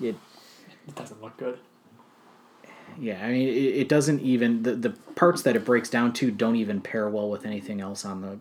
[0.00, 0.16] it
[0.88, 1.58] It doesn't look good.
[3.00, 3.24] yeah.
[3.24, 3.52] I mean, it,
[3.82, 7.30] it doesn't even the the parts that it breaks down to don't even pair well
[7.30, 8.38] with anything else on the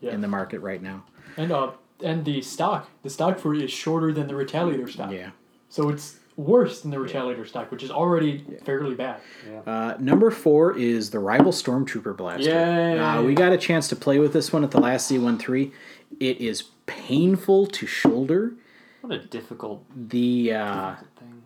[0.00, 0.12] Yeah.
[0.12, 1.04] in the market right now.
[1.38, 1.70] And uh
[2.02, 5.12] and the stock, the stock for it is shorter than the Retaliator stock.
[5.12, 5.30] Yeah.
[5.68, 9.20] So it's worse than the Retaliator stock, which is already fairly bad.
[9.66, 12.48] Uh, number four is the Rival Stormtrooper Blaster.
[12.50, 13.18] Yeah.
[13.18, 15.72] Uh, we got a chance to play with this one at the last Z13.
[16.18, 18.54] It is painful to shoulder.
[19.02, 21.39] What a difficult The uh, thing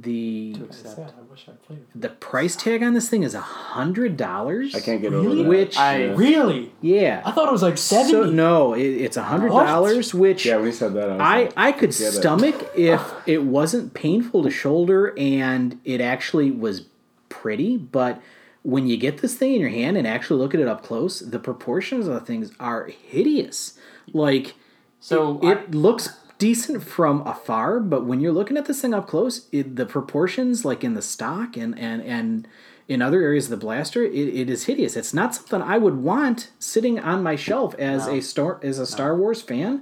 [0.00, 1.14] the to Like I said, accept.
[1.18, 4.74] I wish I played the price tag on this thing is a hundred dollars.
[4.74, 5.26] I can't get Really?
[5.26, 5.48] over that.
[5.48, 6.16] Which I- it.
[6.16, 6.72] Really?
[6.80, 8.12] yeah, I thought it was like seventy.
[8.12, 10.14] so no, it, it's a hundred dollars.
[10.14, 12.12] Which Yeah, when he said that, I I like, I could get it.
[12.12, 16.86] stomach if it wasn't painful to shoulder and it actually was
[17.28, 18.20] pretty, but
[18.62, 21.18] when you get this thing in your hand and actually look at it up close,
[21.20, 23.76] the proportions of the things are hideous.
[24.12, 24.54] Like
[25.00, 26.08] So it looks
[26.46, 30.64] decent from afar, but when you're looking at this thing up close, it, the proportions,
[30.64, 32.48] like in the stock and and and
[32.88, 34.96] in other areas of the blaster, it, it is hideous.
[34.96, 38.14] It's not something I would want sitting on my shelf as No.
[38.14, 39.72] a star as a Star Wars fan.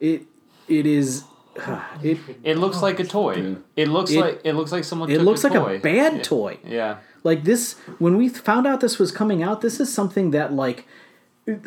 [0.00, 0.20] It
[0.68, 1.24] it is
[2.10, 2.18] it
[2.50, 3.56] it looks like a toy.
[3.82, 5.10] It looks It- like it looks like someone.
[5.10, 5.76] it took looks a like toy.
[5.76, 6.22] a bad Yeah.
[6.34, 6.52] toy.
[6.64, 6.92] Yeah.
[7.24, 7.74] Like this,
[8.04, 10.86] when we found out this was coming out, this is something that like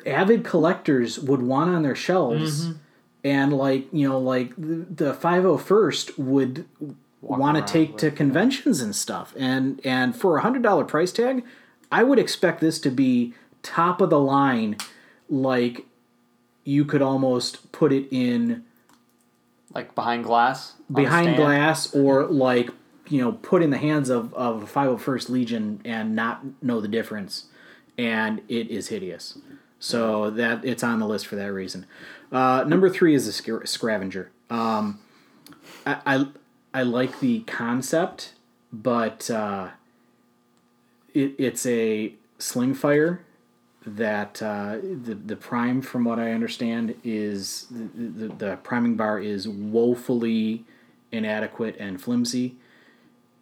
[0.06, 2.78] avid collectors would want on their shelves, Mm-hmm.
[3.24, 6.66] And like you know, like the the five hundred first would
[7.22, 11.44] want to take to conventions and stuff, and and for a hundred dollar price tag,
[11.92, 14.78] I would expect this to be top of the line,
[15.30, 15.86] like
[16.64, 18.64] you could almost put it in
[19.74, 20.74] Like behind glass.
[20.92, 22.70] behind glass or like
[23.08, 27.46] you know put in the hands of of 501st Legion and not know the difference,
[27.98, 29.38] and it is hideous.
[29.80, 31.86] So that it's on the list for that reason.
[32.32, 34.32] Uh, number three is a Scavenger.
[34.50, 35.00] Um,
[35.86, 36.28] I, I
[36.74, 38.34] I like the concept,
[38.72, 39.70] but uh,
[41.14, 43.22] it, it's a sling fire
[43.86, 49.20] that uh, the the prime, from what I understand, is the, the, the priming bar
[49.20, 50.64] is woefully
[51.12, 52.56] inadequate and flimsy,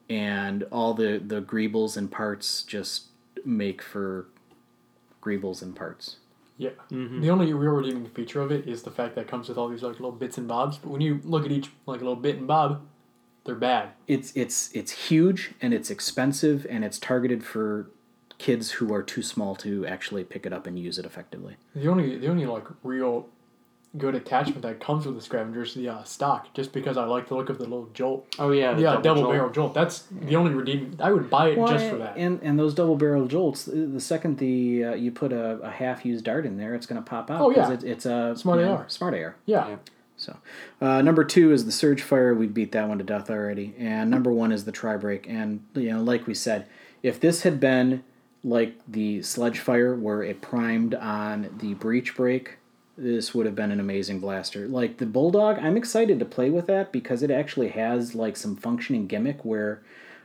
[0.10, 3.04] and all the the greebles and parts just
[3.46, 4.26] make for
[5.22, 6.18] greebles and parts.
[6.60, 6.72] Yeah.
[6.92, 7.22] Mm-hmm.
[7.22, 9.70] The only real redeeming feature of it is the fact that it comes with all
[9.70, 10.78] these like little bits and bobs.
[10.78, 12.82] But when you look at each like little bit and bob,
[13.46, 13.92] they're bad.
[14.08, 17.90] It's it's it's huge and it's expensive and it's targeted for
[18.40, 21.56] kids who are too small to actually pick it up and use it effectively.
[21.74, 23.30] The only the only like real
[23.98, 26.54] good attachment that comes with the scavengers the uh, stock.
[26.54, 28.36] Just because I like the look of the little jolt.
[28.38, 29.34] Oh yeah, the yeah, double, jolt.
[29.34, 29.74] barrel jolt.
[29.74, 30.96] That's the only redeeming.
[31.02, 32.16] I would buy it just for that.
[32.18, 35.70] And and those double barrel jolts, the the second the uh, you put a, a
[35.72, 37.42] half used dart in there, it's going to pop out.
[37.42, 37.64] Oh, yeah.
[37.64, 39.36] 'cause It, it's a Smart you know, Smart AR.
[39.46, 39.78] yeah.
[40.18, 40.36] So,
[40.82, 42.34] uh, number two is the Surge Fire.
[42.36, 43.74] We beat that one to death already.
[43.80, 45.30] And number one is the Tri Break.
[45.30, 46.68] And you know, like we said,
[47.02, 48.04] if this had been
[48.44, 52.58] like the Sledge Fire, where it primed on the Breech Break,
[53.02, 54.68] this would have been an amazing blaster.
[54.68, 58.56] Like the Bulldog, I'm excited to play with that because it actually has like some
[58.56, 59.82] functioning gimmick where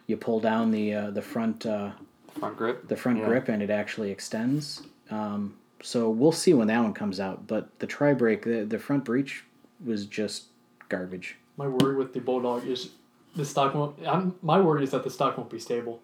[0.07, 1.91] you pull down the uh, the front uh,
[2.39, 2.89] front grip.
[2.89, 3.27] the front Yeah.
[3.27, 4.83] grip and it actually extends.
[5.11, 7.47] Um, so we'll see when that one comes out.
[7.47, 9.45] But the tri break, the, the front breech
[9.85, 10.45] was just
[10.89, 11.37] garbage.
[11.57, 12.91] My worry with the bulldog is
[13.37, 13.97] the stock won't.
[14.07, 16.01] I'm, my worry is that the stock won't be stable.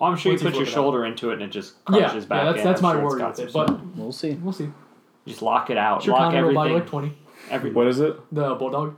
[0.00, 1.48] Oh, I'm sure you Once you put your flip it shoulder into it and it
[1.50, 2.64] just Yeah, crunches yeah, back that's in.
[2.64, 3.52] that's I'm my sure worry got with it.
[3.52, 3.96] But.
[3.96, 4.32] We'll see.
[4.34, 4.68] we'll see.
[5.26, 6.02] Just lock it out.
[6.02, 7.12] Sure, lock Connor will buy like twenty.
[7.50, 8.16] every, What is it?
[8.34, 8.96] The bulldog.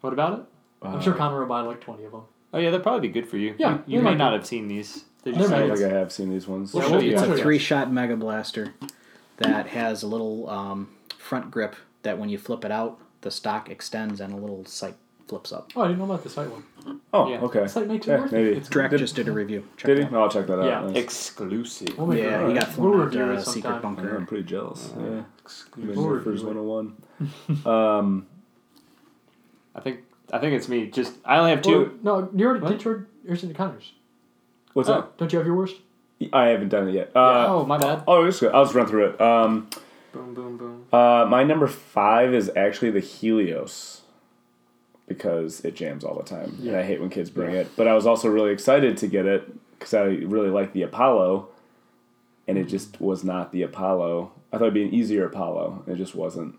[0.00, 0.44] what about it?
[0.82, 2.22] I'm sure Connor will buy like twenty of them.
[2.52, 3.54] Oh yeah, that'd probably be good for you.
[3.58, 4.36] Yeah, you, you may might not be.
[4.38, 5.04] have seen these.
[5.22, 5.62] They're They just might.
[5.62, 6.72] I like- think I have seen these ones.
[6.74, 8.74] We'll we'll- show you It's a three shot mega blaster
[9.38, 10.88] that has a little um,
[11.18, 14.94] front grip that when you flip it out, the stock extends and a little sight
[15.28, 15.70] flips up.
[15.74, 17.00] Oh, I didn't know about the site one.
[17.12, 17.40] Oh, Yeah.
[17.42, 17.60] okay.
[17.60, 18.50] The site makes it Yeah, worth maybe.
[18.50, 18.56] it.
[18.58, 19.64] It's Drac Did- just did a review.
[19.76, 20.06] Check Did it he?
[20.06, 20.12] out.
[20.12, 20.64] No, I'll check that out.
[20.66, 20.80] Yeah.
[20.82, 20.96] Nice.
[20.96, 21.96] exclusive.
[21.98, 22.48] We'll Yeah, work.
[22.52, 23.72] he got We'll out review to it a secret sometime.
[23.74, 24.16] Yeah, bunker.
[24.16, 24.92] I'm pretty jealous.
[24.98, 25.22] Yeah.
[25.40, 25.96] Exclusive.
[25.96, 26.54] We'll Nerfers review it.
[26.54, 26.96] 101.
[27.66, 28.26] Um,
[29.74, 30.00] I think
[30.32, 30.86] I think it's me.
[30.90, 31.82] Just I only have two.
[31.86, 32.70] Or- no, you already What?
[32.72, 33.92] did your yours into Connor's.
[34.74, 35.08] what's Oh.
[35.16, 35.76] Don't you have your worst?
[36.32, 37.10] I haven't done it yet.
[37.14, 38.02] Uh, oh my bad.
[38.06, 38.52] Oh, it's good.
[38.54, 39.20] I'll just run through it.
[39.20, 39.68] Um,
[40.12, 40.84] Boom boom boom.
[40.92, 44.02] uh, my number five is actually the Helios
[45.06, 47.68] because it jams all the time, and I hate when kids bring it.
[47.76, 51.48] But I was also really excited to get it because I really like the Apollo,
[52.48, 54.32] and it just was not the Apollo.
[54.52, 56.56] I thought it'd be an easier Apollo, and it just wasn't.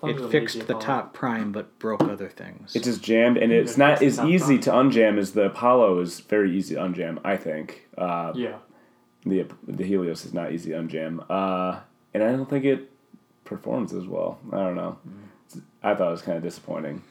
[0.00, 0.80] Thunder's It fixed the call.
[0.82, 2.74] top prime but broke other things.
[2.76, 4.64] It just jammed, and it's not as easy top.
[4.64, 4.70] to
[5.00, 7.18] unjam as the Apollo is very easy to unjam.
[7.24, 7.86] I think.
[7.96, 8.56] Uh, Yeah.
[9.24, 11.80] the the Helios is not easy to unjam, uh,
[12.12, 12.90] and I don't think it
[13.44, 14.38] performs as well.
[14.52, 14.98] I don't know.
[15.82, 17.02] I thought it was kind of disappointing.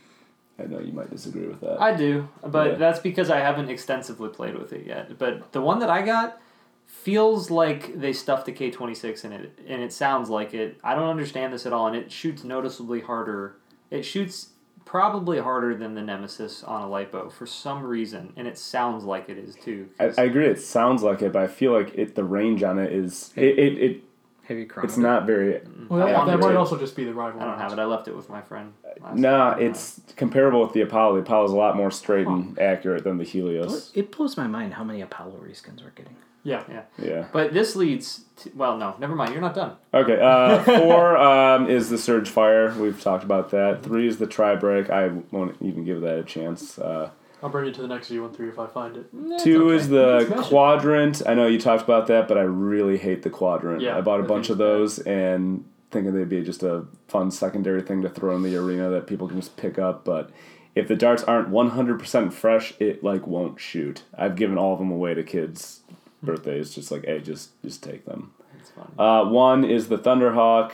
[0.58, 1.82] I know you might disagree with that.
[1.82, 2.76] I do, but Yeah.
[2.78, 5.18] that's because I haven't extensively played with it yet.
[5.18, 6.40] But the one that I got
[6.86, 10.78] feels like they stuffed the K twenty six in it, and it sounds like it.
[10.84, 13.58] I don't understand this at all, and it shoots noticeably harder.
[13.92, 14.50] It shoots
[14.86, 19.28] probably harder than the Nemesis on a lipo for some reason, and it sounds like
[19.30, 19.90] it is too.
[20.00, 20.46] I, I agree.
[20.46, 22.16] It sounds like it, but I feel like it.
[22.16, 23.60] The range on it is it.
[23.60, 24.04] It, it
[24.48, 24.88] Heavy chrono.
[24.88, 25.60] it's not very.
[25.90, 27.42] Well, that, that might also just be the rival.
[27.42, 27.80] I don't have it.
[27.80, 28.74] I left it with my friend.
[29.02, 29.62] last Nah, time.
[29.64, 31.16] it's comparable with the Apollo.
[31.16, 33.92] The Apollo is a lot more straight and accurate than the Helios.
[33.96, 36.16] It blows my mind how many Apollo reskins we're getting.
[36.44, 36.64] Yeah.
[36.70, 36.82] yeah.
[37.00, 37.26] Yeah.
[37.34, 38.24] But this leads.
[38.44, 39.34] To, well, no, never mind.
[39.34, 39.78] You're not done.
[39.92, 40.20] Okay.
[40.22, 42.72] Uh, four um, is the Surge Fire.
[42.78, 43.82] We've talked about that.
[43.82, 44.92] Three is the Tri Break.
[44.92, 46.78] I won't even give that a chance.
[46.78, 47.10] Uh,
[47.46, 49.06] I'll bring it to the next Z13 if I find it.
[49.44, 51.22] Two is the quadrant.
[51.28, 53.84] I know you talked about that, but I really hate the quadrant.
[53.84, 57.30] Yeah, I bought a I bunch of those and thinking they'd be just a fun
[57.30, 60.04] secondary thing to throw in the arena that people can just pick up.
[60.04, 60.32] But
[60.74, 64.02] if the darts aren't one hundred percent fresh, it like won't shoot.
[64.18, 65.82] I've given all of them away to kids'
[66.24, 66.74] birthdays.
[66.74, 68.34] Just like, hey, just just take them.
[68.60, 68.92] It's fun.
[68.98, 70.72] Uh, one is the Thunderhawk.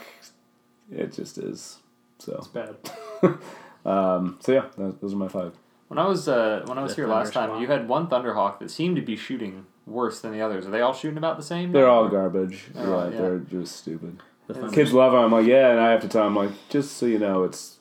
[0.90, 1.80] It just is.
[2.18, 2.76] So, It's bad.
[3.84, 5.52] um, so yeah, those, those are my five.
[5.92, 7.58] When I was uh, when I was The here last time, Squad.
[7.60, 10.66] you had one Thunderhawk that seemed to be shooting worse than the others.
[10.66, 11.70] Are they all shooting about the same?
[11.70, 12.68] They're all garbage.
[12.72, 13.20] They're yeah, all- yeah.
[13.20, 14.22] they're just stupid.
[14.46, 15.20] The Kids love them.
[15.20, 17.76] I'm like, yeah, and I have to tell them like, just so you know, it's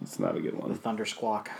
[0.00, 0.70] it's not a good one.
[0.72, 0.74] the.
[0.76, 1.52] Thunder Squawk.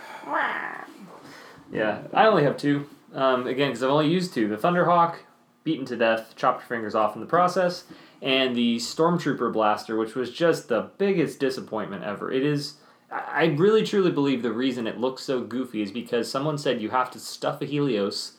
[1.71, 2.89] Yeah, I only have two.
[3.13, 5.19] Um, again, because I've only used two: the Thunderhawk,
[5.63, 7.85] beaten to death, chopped your fingers off in the process,
[8.21, 12.29] and the Stormtrooper blaster, which was just the biggest disappointment ever.
[12.29, 12.73] It is
[13.13, 16.89] I really truly believe the reason it looks so goofy is because someone said you
[16.89, 18.37] have to stuff a Helios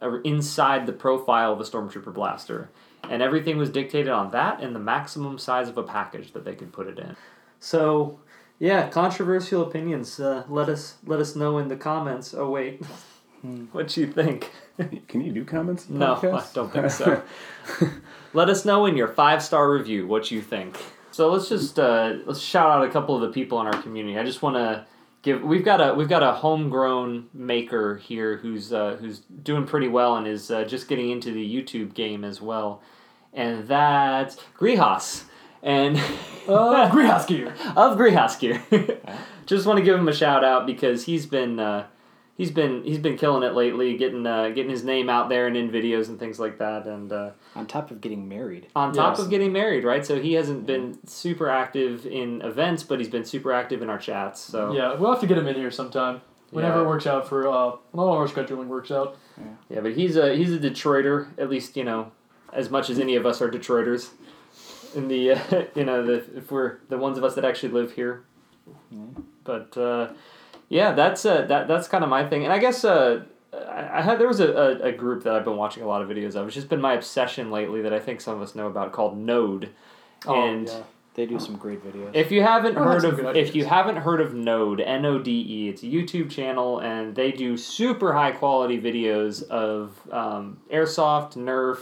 [0.00, 2.70] uh, inside the profile of a Stormtrooper blaster,
[3.10, 6.54] and everything was dictated on that and the maximum size of a package that they
[6.54, 7.16] could put it in.
[7.60, 8.18] So,
[8.58, 10.18] yeah, controversial opinions.
[10.18, 12.32] Uh, let us let us know in the comments.
[12.32, 12.82] Oh wait,
[13.72, 14.50] what you think?
[15.08, 15.88] Can you do comments?
[15.88, 17.22] in No, I don't think so.
[18.32, 20.76] Let us know in your five star review what you think.
[21.14, 24.18] So let's just uh, let's shout out a couple of the people in our community.
[24.18, 24.84] I just want to
[25.22, 29.86] give we've got a we've got a homegrown maker here who's uh, who's doing pretty
[29.86, 32.82] well and is uh, just getting into the YouTube game as well,
[33.32, 35.22] and that's Grihas
[35.62, 36.02] and
[36.46, 37.54] Greenhouse gear.
[37.76, 37.96] of
[38.40, 38.60] Gear.
[39.46, 41.86] Just want to give him a shout out because he's been uh,
[42.36, 45.56] he's been he's been killing it lately, getting uh, getting his name out there and
[45.56, 46.86] in videos and things like that.
[46.86, 48.68] And uh, On top of getting married.
[48.76, 49.24] on top Yes.
[49.24, 50.04] of getting married, right?
[50.04, 53.98] So he hasn't been super active in events, but he's been super active in our
[53.98, 54.40] chats.
[54.40, 56.20] So Yeah, we'll have to get him in here sometime.
[56.50, 56.82] Whenever Yeah.
[56.84, 59.16] it works out for uh, when all our scheduling works out.
[59.68, 62.12] yeah, but he's a he's a Detroiter, at least you know,
[62.52, 64.10] as much as any of us are Detroiters.
[64.94, 65.38] In the uh,
[65.74, 68.22] you know the if we're the ones of us that actually live here,
[69.42, 70.08] but uh,
[70.68, 72.44] yeah, that's uh, that that's kind of my thing.
[72.44, 75.44] And I guess uh, I, I had there was a, a, a group that I've
[75.44, 76.46] been watching a lot of videos of.
[76.46, 79.16] It's just been my obsession lately that I think some of us know about called
[79.16, 79.70] Node.
[80.26, 80.82] Oh, and yeah.
[81.14, 82.10] They do some great videos.
[82.12, 85.68] if you haven't heard of if you haven't heard of Node N O D E,
[85.68, 91.78] it's a YouTube channel and they do super high quality videos of um, airsoft, Nerf,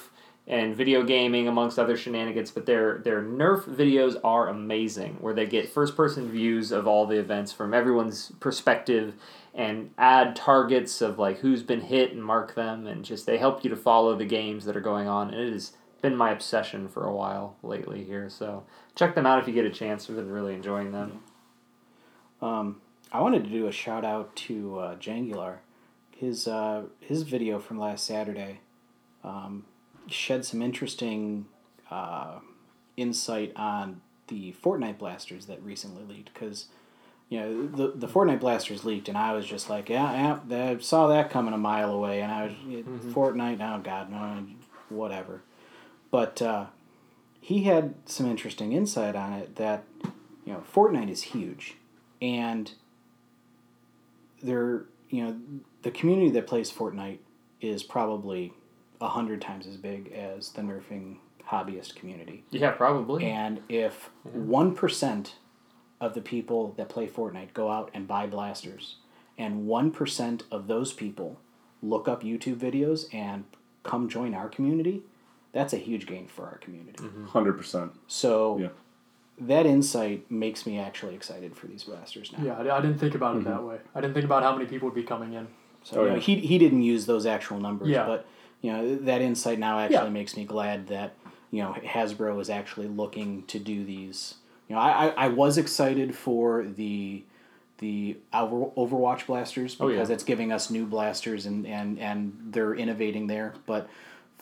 [0.47, 2.51] and video gaming amongst other shenanigans.
[2.51, 7.07] But their their Nerf videos are amazing, where they get first person views of all
[7.07, 9.15] the events from everyone's perspective
[9.55, 13.63] and add targets of like who's been hit and mark them and just they help
[13.63, 16.89] you to follow the games that are going on and it has been my obsession
[16.89, 18.65] for a while lately here so
[18.95, 21.23] check them out if you get a chance i've been really enjoying them
[22.41, 22.81] Um,
[23.13, 25.59] I wanted to do a shout out to uh, Jangular.
[26.17, 28.61] His uh, his video from last Saturday
[29.23, 29.65] um,
[30.09, 31.47] shed some interesting
[31.91, 32.39] uh,
[32.97, 36.33] insight on the Fortnite blasters that recently leaked.
[36.33, 36.67] Because
[37.29, 40.79] you know the the Fortnite blasters leaked, and I was just like, yeah, yeah, I
[40.79, 42.53] saw that coming a mile away, and I was
[43.15, 43.61] Fortnite.
[43.61, 44.47] Oh God, no,
[44.89, 45.43] whatever.
[46.11, 46.67] But uh,
[47.41, 49.85] he had some interesting insight on it that
[50.45, 51.77] you know Fortnite is huge
[52.23, 52.73] and
[54.43, 55.37] they're you know
[55.83, 57.19] the community that plays Fortnite
[57.61, 58.55] is probably
[59.03, 61.17] a hundred times as big as the nerfing
[61.51, 62.45] hobbyist community.
[62.51, 64.75] yeah probably And if one
[66.01, 68.97] of the people that play Fortnite go out and buy blasters,
[69.37, 71.41] and one percent of those people
[71.83, 73.45] look up YouTube videos and
[73.83, 75.03] come join our community,
[75.53, 77.03] that's a huge gain for our community.
[77.03, 77.27] Mm-hmm.
[77.27, 77.93] Hundred percent.
[78.07, 78.69] So Yeah.
[79.41, 82.45] that insight makes me actually excited for these blasters now.
[82.45, 83.51] Yeah, I, I didn't think about it mm-hmm.
[83.51, 83.79] that way.
[83.95, 85.49] I didn't think about how many people would be coming in.
[85.83, 86.21] So Oh, you know, yeah.
[86.21, 88.07] he he didn't use those actual numbers, Yeah.
[88.07, 88.27] but
[88.63, 90.09] you know that insight now actually Yeah.
[90.11, 91.15] makes me glad that
[91.51, 94.37] you know Hasbro is actually looking to do these.
[94.69, 97.25] You know, I, I, I was excited for the
[97.79, 100.15] the Overwatch blasters Oh, because yeah.
[100.15, 103.55] it's giving us new blasters and, and, and they're innovating there.
[103.67, 103.89] But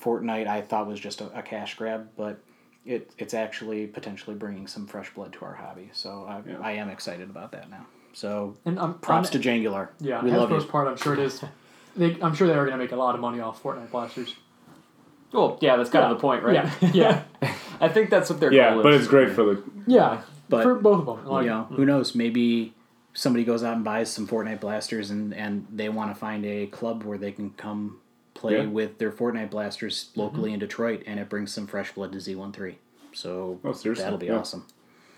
[0.00, 2.38] Fortnite I thought was just a, a cash grab, but
[2.84, 5.88] it it's actually potentially bringing some fresh blood to our hobby.
[5.92, 6.58] So I, Yeah.
[6.60, 7.86] I am excited about that now.
[8.12, 9.88] So And I'm props on, to Jangular.
[10.00, 10.70] yeah, we love Hasbro's you.
[10.70, 10.88] part.
[10.88, 11.42] I'm sure it is.
[11.96, 14.34] They, I'm sure they are going to make a lot of money off Fortnite blasters.
[15.32, 16.10] well yeah that's kind Yeah.
[16.12, 17.22] of the point right Yeah, yeah,
[17.80, 19.00] i think that's what their Yeah, goal but is.
[19.02, 19.62] it's great for the.
[19.86, 20.22] yeah.
[20.48, 22.14] But- for both of them, like, you know, who knows?
[22.16, 22.74] Maybe
[23.14, 26.66] somebody goes out and buys some Fortnite blasters, and and they want to find a
[26.66, 28.00] club where they can come
[28.34, 28.66] play Yeah.
[28.66, 32.34] with their Fortnite blasters locally in Detroit, and it brings some fresh blood to Z
[32.34, 32.76] 13
[33.12, 34.38] So Oh, that'll be Yeah.
[34.38, 34.66] awesome.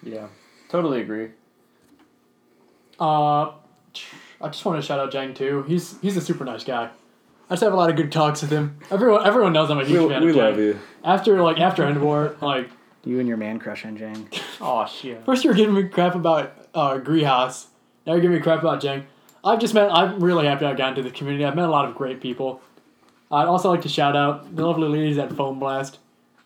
[0.03, 0.27] yeah
[0.68, 1.29] totally agree
[3.01, 3.53] Uh,
[4.43, 5.62] I just want to shout out Jang too.
[5.68, 6.90] He's he's a super nice guy.
[7.51, 8.78] I just have a lot of good talks with him.
[8.90, 10.45] Everyone everyone knows I'm a huge We, fan we of Jang.
[10.45, 10.78] love you.
[11.05, 12.70] After like after End War, like
[13.05, 14.28] You and your man crush on Jang.
[14.61, 17.68] oh shit first you were giving me crap about uh Greenhouse.
[18.07, 19.07] Now you're giving me crap about Jang.
[19.45, 19.90] I've just met.
[19.93, 21.45] I'm really happy I got into the community.
[21.45, 22.61] I've met a lot of great people.
[23.30, 25.99] I'd also like to shout out the lovely ladies at Foam Blast.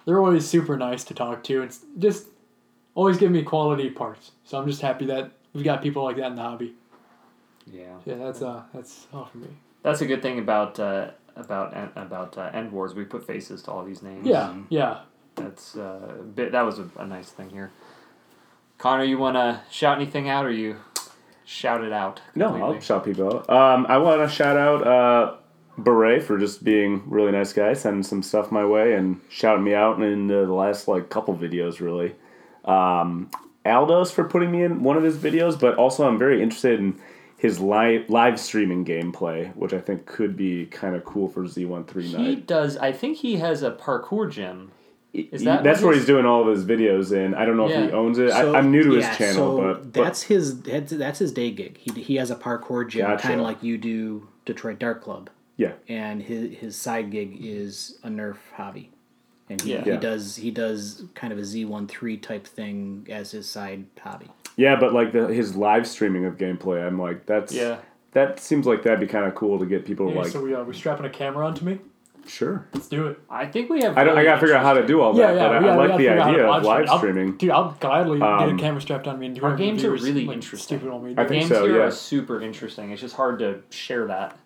[0.07, 2.28] They're always super nice to talk to and just
[2.94, 4.30] always give me quality parts.
[4.44, 6.74] So I'm just happy that we've got people like that in the hobby.
[7.66, 9.48] Yeah Yeah, that's uh that's all for me.
[9.82, 13.70] that's a good thing about uh about about uh, end wars we put faces to
[13.70, 15.00] all these names Yeah, yeah.
[15.34, 16.52] That's uh, a bit.
[16.52, 17.70] That was a, a nice thing here.
[18.78, 20.76] Connor, you want to shout anything out, or you
[21.44, 22.22] shout it out?
[22.34, 22.56] No.
[22.56, 23.50] I'll shout people out.
[23.50, 25.34] Um, I want to shout out uh,
[25.76, 29.62] Beret for just being a really nice guy, sending some stuff my way and shouting
[29.62, 32.14] me out in uh, the last like couple videos, really.
[32.64, 33.30] Um,
[33.66, 36.98] Aldos for putting me in one of his videos, but also I'm very interested in
[37.39, 42.16] his live live streaming gameplay, which I think could be kind of cool for Z13
[42.24, 42.76] He does.
[42.78, 44.72] I think he has a parkour gym.
[45.12, 47.34] Is that That's where he's doing all of his videos in.
[47.34, 48.30] I don't know if he owns it.
[48.32, 51.32] So- I, I'm new to his channel, so but, but that's his that's, that's his
[51.32, 51.78] day gig.
[51.78, 53.22] He he has a parkour gym, Gotcha.
[53.28, 57.99] kind of like you do Detroit Dart Club, yeah, and his his side gig is
[58.05, 58.91] a Nerf hobby,
[59.49, 59.84] and he, Yeah.
[59.84, 59.97] he Yeah.
[59.97, 64.28] does he does kind of a Z one three type thing as his side hobby.
[64.57, 67.78] Yeah, but like the, his live streaming of gameplay, I'm like, that's Yeah.
[68.12, 70.54] That seems like that'd be kind of cool to get people Hey, like, so we
[70.54, 71.78] uh, we strapping a camera onto me.
[72.26, 72.66] sure.
[72.72, 73.18] Let's do it.
[73.28, 73.98] I think we have.
[73.98, 74.16] I don't.
[74.16, 75.48] I gotta figure out how to do all that, Yeah, yeah.
[75.48, 76.80] but we I, I gotta- we like the figure out how to idea of live
[76.84, 76.88] it.
[76.88, 77.36] I'll- streaming.
[77.36, 79.59] dude, I'll gladly get Um, a camera strapped on me and do Our it.
[79.59, 80.78] games are really like, interesting.
[80.78, 81.12] Stupid on me.
[81.12, 81.82] I think Games so, here yeah.
[81.84, 82.90] are super interesting.
[82.90, 84.38] It's just hard to share that.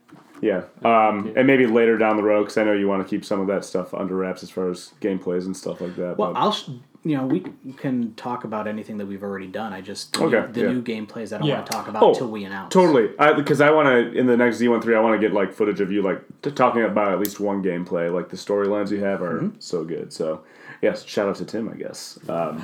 [0.42, 3.24] Yeah, um, and maybe later down the road, because I know you want to keep
[3.24, 6.16] some of that stuff under wraps as far as gameplays and stuff like that.
[6.18, 6.70] Well, but- I'll sh-
[7.03, 7.44] you know we
[7.78, 9.72] can talk about anything that we've already done.
[9.72, 10.72] I just the, Okay, new, the yeah.
[10.72, 11.55] new gameplays I don't Yeah.
[11.55, 12.72] want to talk about Oh, until we announce.
[12.72, 15.34] Totally, because I, want to in the next Z one three, I want to get
[15.34, 18.12] like footage of you like t- talking about at least one gameplay.
[18.12, 20.12] Like the storylines you have are so good.
[20.12, 20.42] So
[20.82, 21.68] yes, shout out to Tim.
[21.68, 22.62] I guess um,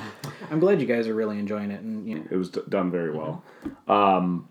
[0.51, 2.91] I'm glad you guys are really enjoying it, and you know, it was d- done
[2.91, 3.43] very well.
[3.87, 4.47] Um,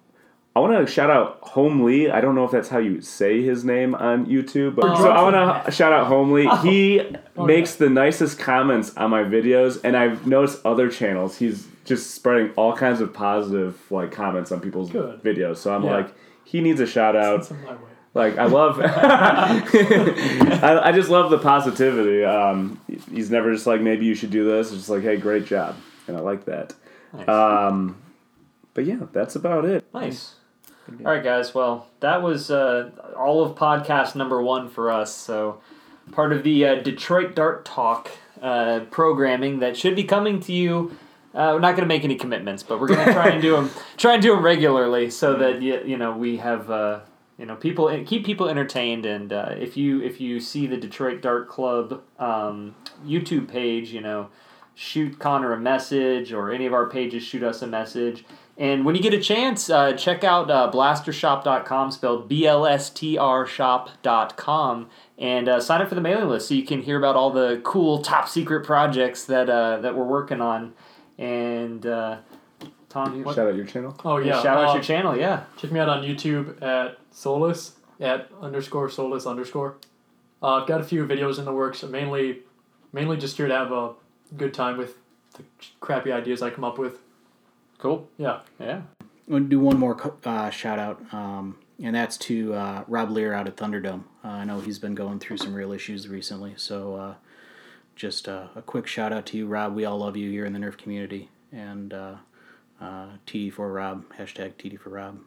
[0.57, 2.11] I want to shout out Homely.
[2.11, 5.21] I don't know if that's how you say his name on YouTube, but so I
[5.21, 6.47] want to shout out Homely.
[6.63, 7.03] He
[7.37, 11.37] makes the nicest comments on my videos, and I've noticed other channels.
[11.37, 15.23] He's just spreading all kinds of positive like comments on people's Good.
[15.23, 15.59] videos.
[15.59, 15.91] So I'm Yeah.
[15.91, 17.45] like, he needs a shout out.
[17.45, 17.79] Some my way.
[18.15, 22.25] Like I love, I, I just love the positivity.
[22.25, 22.81] Um,
[23.13, 24.69] he's never just like maybe you should do this.
[24.69, 25.77] It's just like hey, great job,
[26.09, 26.73] and I like that.
[27.13, 27.29] Nice.
[27.29, 27.99] Um,
[28.73, 29.85] but yeah, that's about it.
[29.93, 30.37] Nice.
[30.89, 31.53] All right, guys.
[31.53, 35.13] Well, that was uh, all of podcast number one for us.
[35.13, 35.61] So,
[36.13, 38.11] part of the uh, Detroit Dart Talk
[38.41, 40.97] uh, programming that should be coming to you.
[41.35, 43.57] Uh, we're not going to make any commitments, but we're going to try and do
[43.57, 43.71] them.
[43.97, 47.01] Try and do them regularly, so that you, you know we have uh,
[47.37, 49.07] you know people keep people entertained.
[49.07, 54.01] And uh, if you if you see the Detroit Dart Club um, YouTube page, you
[54.01, 54.29] know
[54.77, 58.25] shoot Connor a message or any of our pages shoot us a message.
[58.59, 62.89] And when you get a chance, uh, check out uh, blastershop.com, spelled B L S
[62.89, 64.89] T R shop.com,
[65.19, 67.61] and uh, sign up for the mailing list so you can hear about all the
[67.65, 70.73] cool top secret projects that, uh, that we're working on.
[71.19, 72.19] And uh,
[72.89, 73.35] Tom, what?
[73.35, 73.95] Shout out your channel.
[74.05, 74.43] Oh yeah.
[74.43, 75.45] shout out uh, your channel, yeah.
[75.59, 79.77] Check me out on YouTube at Solus at underscore Solus underscore.
[80.43, 81.83] Uh, I've got a few videos in the works.
[81.83, 82.41] Mainly,
[82.93, 83.93] mainly just here to have a
[84.37, 84.97] good time with
[85.35, 85.43] the
[85.81, 87.01] crappy ideas I come up with.
[87.79, 88.09] Cool.
[88.17, 88.41] Yeah.
[88.59, 88.83] Yeah.
[89.01, 93.35] I'm gonna do one more uh, shout out, um, and that's to uh, Rob Lear
[93.35, 94.05] out at Thunderdome.
[94.25, 97.15] Uh, I know he's been going through some real issues recently, so uh,
[97.97, 99.75] just uh, a quick shout out to you, Rob.
[99.75, 102.17] We all love you here in the Nerf community, and uh,
[102.81, 105.19] TD for Rob hashtag TD for Rob.